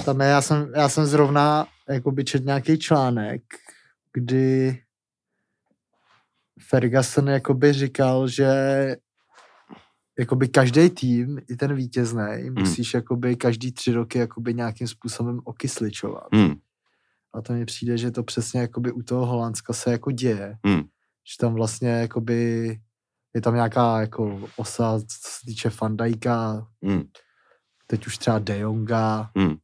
tam 0.05 0.21
je, 0.21 0.27
já 0.27 0.41
jsem, 0.41 0.71
já 0.75 0.89
jsem 0.89 1.05
zrovna 1.05 1.67
jakoby 1.89 2.23
čet 2.23 2.45
nějaký 2.45 2.79
článek, 2.79 3.41
kdy 4.13 4.79
Ferguson 6.69 7.27
jakoby 7.29 7.73
říkal, 7.73 8.27
že 8.27 8.47
jakoby 10.19 10.47
každý 10.47 10.89
tým, 10.89 11.41
i 11.49 11.55
ten 11.55 11.75
vítězný, 11.75 12.49
musíš 12.51 12.93
jakoby 12.93 13.35
každý 13.35 13.71
tři 13.71 13.91
roky 13.93 14.19
jakoby 14.19 14.53
nějakým 14.53 14.87
způsobem 14.87 15.39
okysličovat. 15.43 16.27
Hmm. 16.33 16.55
A 17.33 17.41
to 17.41 17.53
mi 17.53 17.65
přijde, 17.65 17.97
že 17.97 18.11
to 18.11 18.23
přesně 18.23 18.61
jakoby 18.61 18.91
u 18.91 19.01
toho 19.01 19.25
Holandska 19.25 19.73
se 19.73 19.91
jako 19.91 20.11
děje. 20.11 20.57
Hmm. 20.65 20.81
Že 21.31 21.37
tam 21.39 21.53
vlastně 21.53 21.89
jakoby 21.89 22.79
je 23.35 23.41
tam 23.41 23.55
nějaká 23.55 24.01
jako 24.01 24.49
osa, 24.55 24.99
co 24.99 25.17
se 25.21 25.45
týče 25.45 25.69
Fandajka, 25.69 26.67
Hmm. 26.83 27.03
teď 27.87 28.07
už 28.07 28.17
třeba 28.17 28.39
De 28.39 28.59
Jonga 28.59 29.31
Hmm. 29.37 29.55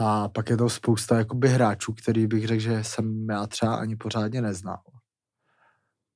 a 0.00 0.28
pak 0.28 0.50
je 0.50 0.56
to 0.56 0.70
spousta 0.70 1.18
jakoby 1.18 1.48
hráčů, 1.48 1.92
který 1.92 2.26
bych 2.26 2.46
řekl, 2.46 2.62
že 2.62 2.84
jsem 2.84 3.26
já 3.30 3.46
třeba 3.46 3.76
ani 3.76 3.96
pořádně 3.96 4.42
neznal. 4.42 4.82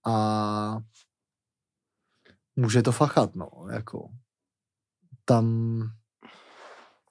A 0.07 0.77
může 2.57 2.83
to 2.83 2.93
fachat, 2.93 3.35
no, 3.37 3.49
jako 3.73 4.09
tam 5.25 5.47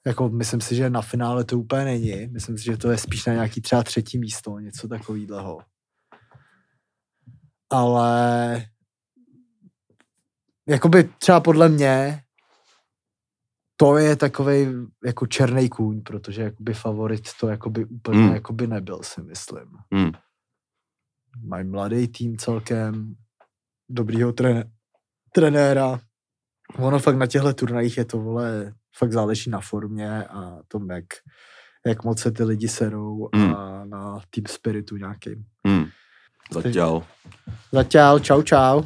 jako 0.06 0.28
myslím 0.28 0.60
si, 0.60 0.74
že 0.76 0.90
na 0.90 1.02
finále 1.02 1.44
to 1.44 1.58
úplně 1.58 1.84
není. 1.84 2.26
Myslím 2.26 2.58
si, 2.58 2.64
že 2.64 2.76
to 2.76 2.90
je 2.90 2.98
spíš 2.98 3.26
na 3.26 3.32
nějaký 3.32 3.60
třeba 3.60 3.82
třetí 3.82 4.18
místo, 4.18 4.58
něco 4.58 4.88
takového. 4.88 5.58
Ale 7.70 8.66
jakoby 10.68 11.04
třeba 11.04 11.40
podle 11.40 11.68
mě 11.68 12.20
to 13.76 13.96
je 13.96 14.16
takový 14.16 14.66
jako 15.04 15.26
černý 15.26 15.68
kůň, 15.68 16.02
protože 16.02 16.42
jakoby 16.42 16.74
favorit 16.74 17.22
to 17.40 17.48
jakoby 17.48 17.84
úplně 17.84 18.22
Hmm. 18.22 18.34
jakoby 18.34 18.66
nebyl, 18.66 19.00
si 19.02 19.22
myslím. 19.22 19.66
Hmm. 19.94 20.12
Mají 21.46 21.64
mladý 21.64 22.08
tým 22.08 22.36
celkem, 22.38 23.14
dobrýho 23.88 24.32
trené- 24.32 24.70
trenéra. 25.32 26.00
Ono 26.78 26.98
fakt 26.98 27.16
na 27.16 27.26
těchto 27.26 27.54
turnajích 27.54 27.96
je 27.96 28.04
to, 28.04 28.18
vole, 28.18 28.72
fakt 28.96 29.12
záleží 29.12 29.50
na 29.50 29.60
formě 29.60 30.24
a 30.26 30.58
tom, 30.68 30.90
jak, 30.90 31.04
jak 31.86 32.04
moc 32.04 32.20
se 32.20 32.30
ty 32.32 32.44
lidi 32.44 32.68
serou 32.68 33.28
Hmm. 33.34 33.54
a 33.56 33.84
na 33.84 34.20
team 34.30 34.44
spiritu 34.48 34.96
nějakým. 34.96 35.44
Hmm. 35.66 35.84
Zatím. 36.52 36.72
Zatím, 37.72 38.00
čau 38.20 38.42
čau. 38.42 38.82